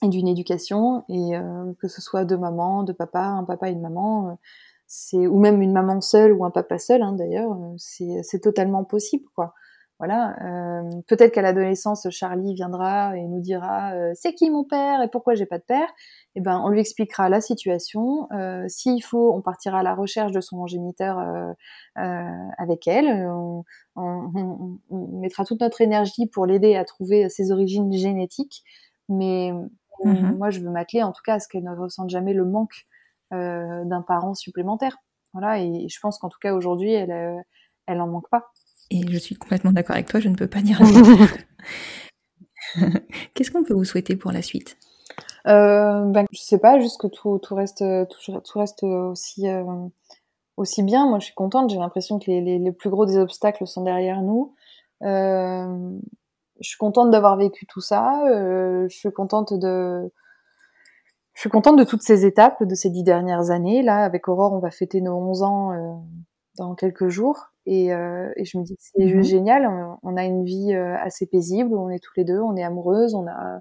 [0.04, 3.72] et d'une éducation, et euh, que ce soit deux mamans, deux papas, un papa et
[3.72, 4.38] une maman,
[5.14, 9.56] ou même une maman seule ou un papa seul, hein, d'ailleurs, c'est totalement possible, quoi.
[10.00, 10.38] Voilà.
[10.42, 15.10] Euh, Peut-être qu'à l'adolescence, Charlie viendra et nous dira euh, c'est qui mon père et
[15.10, 15.90] pourquoi j'ai pas de père?
[16.36, 18.32] Et eh ben, on lui expliquera la situation.
[18.32, 21.52] Euh, S'il faut, on partira à la recherche de son géniteur euh,
[21.98, 23.08] euh, avec elle.
[23.28, 23.66] On,
[23.98, 28.64] on, on, mettra toute notre énergie pour l'aider à trouver ses origines génétiques.
[29.10, 29.52] Mais
[30.06, 30.38] mm-hmm.
[30.38, 32.88] moi, je veux m'atteler en tout cas à ce qu'elle ne ressente jamais le manque
[33.32, 34.98] d'un parent supplémentaire.
[35.34, 35.60] Voilà.
[35.60, 37.44] Et, je pense qu'en tout cas aujourd'hui, elle,
[37.86, 38.52] elle en manque pas.
[38.92, 40.82] Et je suis complètement d'accord avec toi, je ne peux pas dire
[43.34, 44.78] Qu'est-ce qu'on peut vous souhaiter pour la suite?
[45.48, 49.64] Euh, ben, Je sais pas, juste que tout, tout reste, tout, tout, reste aussi, euh,
[50.58, 51.08] aussi bien.
[51.08, 51.70] Moi, je suis contente.
[51.70, 54.54] J'ai l'impression que les, les, les, plus gros des obstacles sont derrière nous.
[55.04, 56.00] Euh,
[56.60, 58.22] je suis contente d'avoir vécu tout ça.
[58.28, 60.12] Euh, je suis contente de,
[61.34, 63.82] je suis contente de toutes ces étapes de ces dix dernières années.
[63.82, 65.94] Là, avec Aurore, on va fêter nos 11 ans euh,
[66.58, 67.52] dans quelques jours.
[67.72, 69.70] Et, euh, et je me dis que c'est mmh génial.
[70.02, 71.78] On, a une vie euh, assez paisible.
[71.78, 73.60] On est tous les deux, on est amoureuses, on a,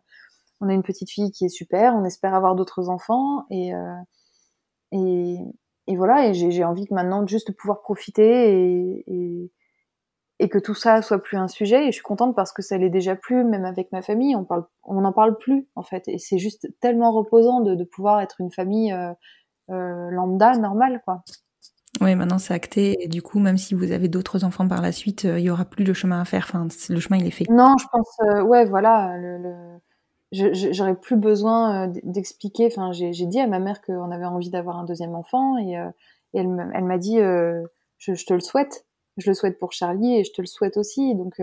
[0.63, 1.95] on a une petite fille qui est super.
[1.95, 3.45] On espère avoir d'autres enfants.
[3.51, 3.95] Et, euh,
[4.93, 5.37] et,
[5.89, 6.27] et, voilà.
[6.27, 9.53] Et j'ai envie que maintenant juste de pouvoir profiter et,
[10.39, 11.83] et, que tout ça soit plus un sujet.
[11.83, 14.35] Et je suis contente parce que ça l'est déjà plus, même avec ma famille.
[14.37, 16.09] On parle, on n'en parle plus en fait.
[16.09, 18.91] Et c'est juste tellement reposant de, de pouvoir être une famille
[19.71, 21.23] euh lambda, normale, quoi.
[22.01, 22.97] Oui, maintenant c'est acté.
[23.03, 25.51] Et du coup, même si vous avez d'autres enfants par la suite, euh, il y
[25.51, 26.47] aura plus de chemin à faire.
[26.49, 27.47] Enfin, le chemin, il est fait.
[27.51, 29.17] Non, je pense, euh, ouais, voilà.
[29.17, 29.55] Le, le...
[30.73, 32.67] J'aurais plus besoin euh, d'expliquer.
[32.67, 35.73] Enfin, j'ai dit à ma mère qu'on avait envie d'avoir un deuxième enfant et,
[36.35, 37.65] et elle, m'a dit je,
[37.99, 38.85] je, te le souhaite.
[39.17, 41.15] Je le souhaite pour Charlie et je te le souhaite aussi.
[41.15, 41.41] Donc,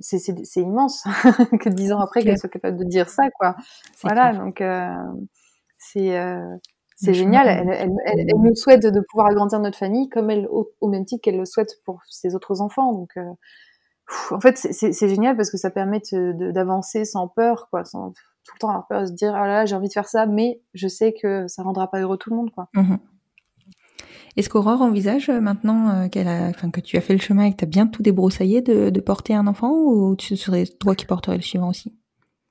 [0.00, 1.04] c'est immense
[1.60, 3.54] que dix ans après qu'elle soit capable de dire ça, quoi.
[4.02, 4.60] Voilà, donc
[5.78, 6.18] c'est
[6.96, 7.46] c'est génial.
[7.46, 11.20] Elle, elle, elle, nous souhaite de pouvoir agrandir notre famille comme elle, au, même titre
[11.22, 12.92] qu'elle le souhaite pour ses autres enfants.
[12.92, 13.30] Donc, euh,
[14.30, 18.58] en fait, c'est génial parce que ça permet d'avancer sans peur, quoi, sans tout le
[18.60, 20.88] temps avoir peur de se dire ah là, j'ai envie de faire ça, mais je
[20.88, 22.68] sais que ça rendra pas heureux tout le monde, quoi.
[22.74, 22.96] Mmh
[24.36, 27.44] Est-ce qu'Aurore envisage euh, maintenant euh, qu'elle a, enfin que tu as fait le chemin
[27.44, 30.64] et que tu as bien tout débroussaillé de, de porter un enfant ou ce serait
[30.64, 31.94] toi qui porterais le suivant aussi?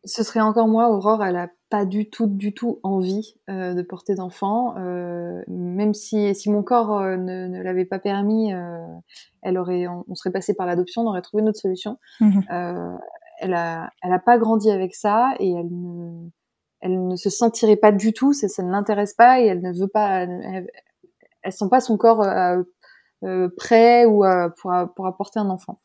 [0.04, 3.82] Ce serait encore moi, Aurore, elle a pas du tout, du tout envie euh, de
[3.82, 4.76] porter d'enfant.
[4.78, 8.80] Euh, même si, si mon corps euh, ne, ne l'avait pas permis, euh,
[9.42, 11.98] elle aurait, on, serait passé par l'adoption, on aurait trouvé une autre solution.
[12.20, 12.42] Mmh
[13.42, 16.30] elle a, elle a pas grandi avec ça et elle ne,
[16.80, 19.74] elle ne se sentirait pas du tout, ça, ça ne l'intéresse pas et elle ne
[19.78, 20.70] veut pas, elle,
[21.42, 22.26] elle sent pas son corps
[23.26, 24.24] euh, prêt ou
[24.62, 25.80] pour, pour apporter un enfant.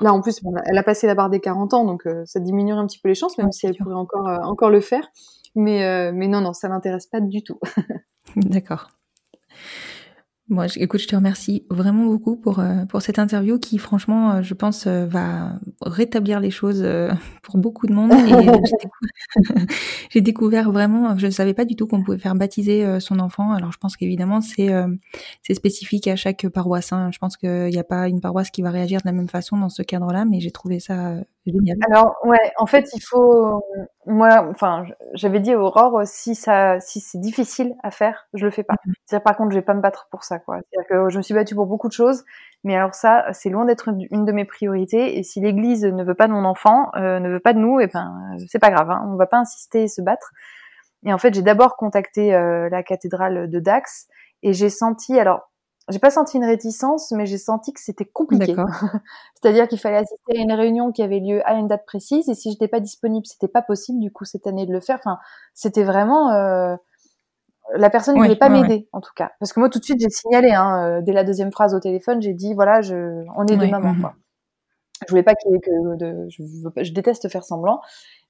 [0.00, 2.72] Là, en plus, elle a passé la barre des 40 ans, donc euh, ça diminue
[2.72, 5.08] un petit peu les chances, même si elle pourrait encore, euh, encore le faire.
[5.54, 7.58] Mais, mais non, non, ça m'intéresse pas du tout.
[8.36, 8.90] D'accord.
[10.48, 14.42] Moi, écoute, je te remercie vraiment beaucoup pour euh, pour cette interview qui, franchement, euh,
[14.42, 16.86] je pense, euh, va rétablir les choses
[17.42, 18.12] pour beaucoup de monde.
[20.10, 23.50] j'ai découvert vraiment, je ne savais pas du tout qu'on pouvait faire baptiser son enfant.
[23.52, 24.70] Alors, je pense qu'évidemment, c'est
[25.42, 26.92] c'est spécifique à chaque paroisse.
[26.92, 27.10] Hein.
[27.12, 29.58] Je pense qu'il n'y a pas une paroisse qui va réagir de la même façon
[29.58, 31.16] dans ce cadre-là, mais j'ai trouvé ça
[31.52, 31.78] génial.
[31.90, 33.62] Alors, ouais, en fait, il faut,
[34.06, 34.84] moi, enfin,
[35.14, 38.74] j'avais dit à Aurore, si ça, si c'est difficile à faire, je le fais pas.
[38.74, 38.92] Mm-hmm.
[39.04, 40.58] C'est-à-dire, par contre, je vais pas me battre pour ça, quoi.
[40.58, 42.24] C'est-à-dire que je me suis battue pour beaucoup de choses,
[42.64, 45.18] mais alors ça, c'est loin d'être une de mes priorités.
[45.18, 47.80] Et si l'Église ne veut pas de mon enfant, euh, ne veut pas de nous,
[47.80, 48.90] et eh ben, c'est pas grave.
[48.90, 50.32] Hein, on va pas insister et se battre.
[51.04, 54.08] Et en fait, j'ai d'abord contacté euh, la cathédrale de Dax
[54.42, 55.50] et j'ai senti, alors
[55.88, 58.54] j'ai pas senti une réticence, mais j'ai senti que c'était compliqué.
[59.34, 62.34] C'est-à-dire qu'il fallait assister à une réunion qui avait lieu à une date précise, et
[62.34, 64.96] si j'étais pas disponible, c'était pas possible du coup cette année de le faire.
[64.96, 65.18] Enfin,
[65.54, 66.76] c'était vraiment euh...
[67.74, 70.00] la personne ne voulait pas m'aider en tout cas, parce que moi tout de suite
[70.00, 73.24] j'ai signalé hein, euh, dès la deuxième phrase au téléphone, j'ai dit voilà, je...
[73.36, 74.14] on est deux mamans quoi.
[75.06, 77.80] Je voulais pas qu'il y ait que de, je, veux pas, je déteste faire semblant.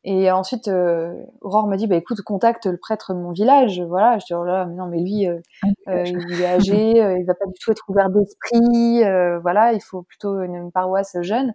[0.04, 3.80] Et ensuite, euh, Aurore m'a dit, bah écoute, contacte le prêtre de mon village.
[3.80, 5.40] Voilà, je dis, oh là, mais non, mais lui, euh,
[5.86, 9.02] ah, euh il est âgé, euh, il va pas du tout être ouvert d'esprit.
[9.02, 11.52] Euh, voilà, il faut plutôt une, une paroisse jeune.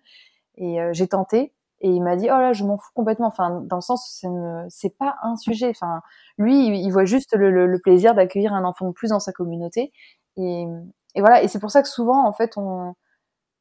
[0.58, 1.54] Et j'ai tenté.
[1.80, 3.28] Et il m'a dit, oh là, je m'en fous complètement.
[3.28, 4.24] Enfin, dans le sens,
[4.70, 5.70] c'est pas un sujet.
[5.70, 6.02] Enfin,
[6.38, 9.32] lui, il voit juste le, le, le plaisir d'accueillir un enfant de plus dans sa
[9.32, 9.92] communauté.
[10.38, 10.66] Et,
[11.16, 11.42] et voilà.
[11.42, 12.96] Et c'est pour ça que souvent, en fait, on,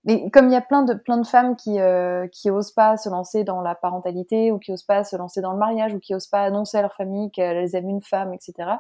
[0.05, 2.97] mais comme il y a plein de plein de femmes qui euh, qui osent pas
[2.97, 5.99] se lancer dans la parentalité ou qui osent pas se lancer dans le mariage ou
[5.99, 8.79] qui osent pas annoncer à leur famille qu'elles aiment une femme, etc.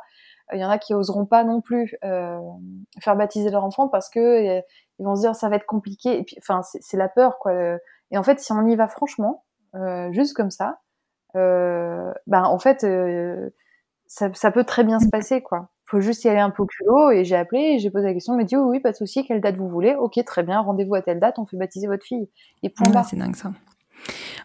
[0.52, 2.38] Euh, il y en a qui oseront pas non plus euh,
[3.00, 4.60] faire baptiser leur enfant parce que euh,
[4.98, 6.18] ils vont se dire ça va être compliqué.
[6.18, 7.52] Et puis, enfin, c'est la peur, quoi.
[8.10, 9.44] Et en fait, si on y va franchement,
[10.10, 10.80] juste comme ça,
[11.34, 12.86] ben en fait,
[14.06, 16.66] ça, ça peut très bien se passer, quoi faut juste y aller un peu au
[16.66, 17.10] culot.
[17.10, 19.26] Et j'ai appelé, j'ai posé la question, il m'a dit oui, oui, pas de souci,
[19.26, 19.94] quelle date vous voulez?
[19.94, 22.28] Ok, très bien, rendez-vous à telle date, on fait baptiser votre fille.
[22.62, 23.52] Et point C'est dingue ça.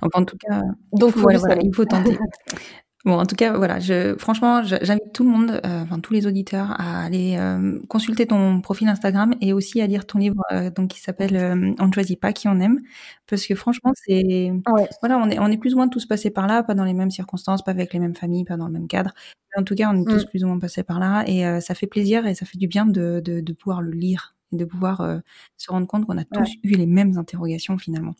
[0.02, 2.18] Enfin, en tout cas, donc voilà, il faut tenter.
[3.06, 6.26] Bon, en tout cas, voilà, je, franchement, j'invite tout le monde, euh, enfin tous les
[6.26, 10.72] auditeurs, à aller euh, consulter ton profil Instagram et aussi à lire ton livre, euh,
[10.72, 12.80] donc qui s'appelle On ne choisit pas qui on aime,
[13.30, 14.52] parce que franchement, c'est,
[15.02, 16.96] voilà, on est, on est plus ou moins tous passés par là, pas dans les
[16.96, 19.12] mêmes circonstances, pas avec les mêmes familles, pas dans le même cadre.
[19.56, 20.30] Mais en tout cas, on est tous mm.
[20.30, 22.88] plus ou moins passés par là, et ça fait plaisir et ça fait du bien
[22.88, 25.22] de, de, de pouvoir le lire et de pouvoir
[25.58, 28.16] se rendre compte qu'on a tous eu les mêmes interrogations finalement.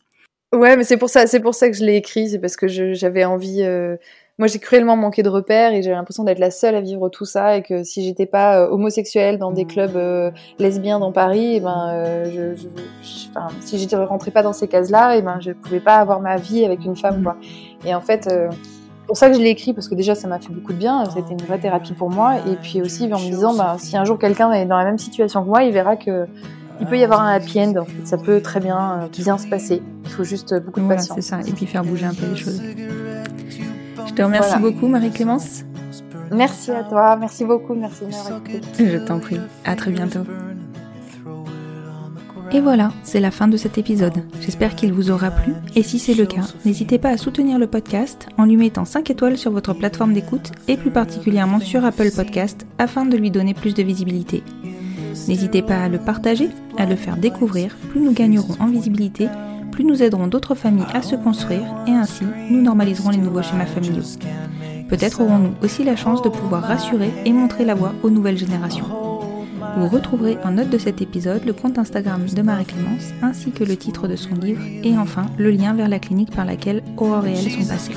[0.52, 2.68] Ouais, mais c'est pour ça, c'est pour ça que je l'ai écrit, c'est parce que
[2.68, 3.64] j'avais envie
[4.38, 7.24] moi j'ai cruellement manqué de repères et j'ai l'impression d'être la seule à vivre tout
[7.24, 11.54] ça et que si j'étais pas euh, homosexuelle dans des clubs euh, lesbiens dans Paris,
[11.54, 12.60] et eh ben euh, je,
[13.02, 15.96] je, enfin, si j'étais rentrée pas dans ces cases-là, et eh ben je pouvais pas
[15.96, 17.36] avoir ma vie avec une femme quoi.
[17.86, 18.28] Et en fait
[19.06, 21.04] pour ça que je l'ai écrit parce que déjà ça m'a fait beaucoup de bien,
[21.06, 24.04] c'était une vraie thérapie pour moi et puis aussi en me disant bah, si un
[24.04, 26.26] jour quelqu'un est dans la même situation que moi, il verra que
[26.78, 28.06] il peut y avoir un happy end, en fait.
[28.06, 29.80] ça peut très bien bien se passer.
[30.04, 31.16] Il faut juste beaucoup de patience.
[31.16, 32.60] C'est ça, et puis faire bouger un peu les choses.
[34.06, 35.64] Je te remercie beaucoup, Marie-Clémence.
[36.30, 38.60] Merci à toi, merci beaucoup, merci Marie.
[38.78, 40.20] Je t'en prie, à très bientôt.
[42.52, 44.22] Et voilà, c'est la fin de cet épisode.
[44.40, 47.66] J'espère qu'il vous aura plu, et si c'est le cas, n'hésitez pas à soutenir le
[47.66, 52.10] podcast en lui mettant 5 étoiles sur votre plateforme d'écoute, et plus particulièrement sur Apple
[52.14, 54.44] Podcast, afin de lui donner plus de visibilité.
[55.26, 59.28] N'hésitez pas à le partager, à le faire découvrir, plus nous gagnerons en visibilité
[59.76, 63.66] plus nous aiderons d'autres familles à se construire et ainsi nous normaliserons les nouveaux schémas
[63.66, 64.02] familiaux.
[64.88, 68.86] Peut-être aurons-nous aussi la chance de pouvoir rassurer et montrer la voie aux nouvelles générations.
[69.76, 73.76] Vous retrouverez en note de cet épisode le compte Instagram de Marie-Clémence ainsi que le
[73.76, 77.32] titre de son livre et enfin le lien vers la clinique par laquelle Aurore et
[77.32, 77.92] elle sont passées.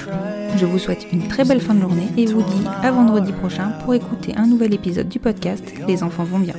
[0.58, 3.70] Je vous souhaite une très belle fin de journée et vous dis à vendredi prochain
[3.86, 6.56] pour écouter un nouvel épisode du podcast Les enfants vont bien.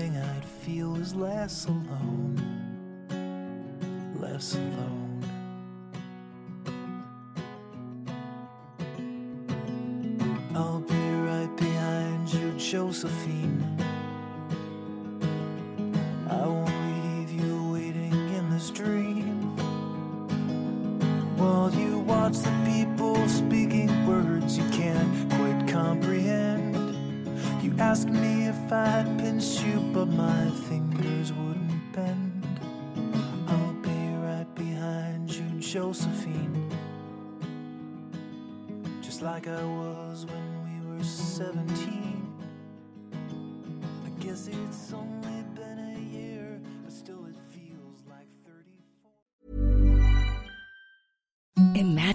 [13.01, 13.40] Josephine.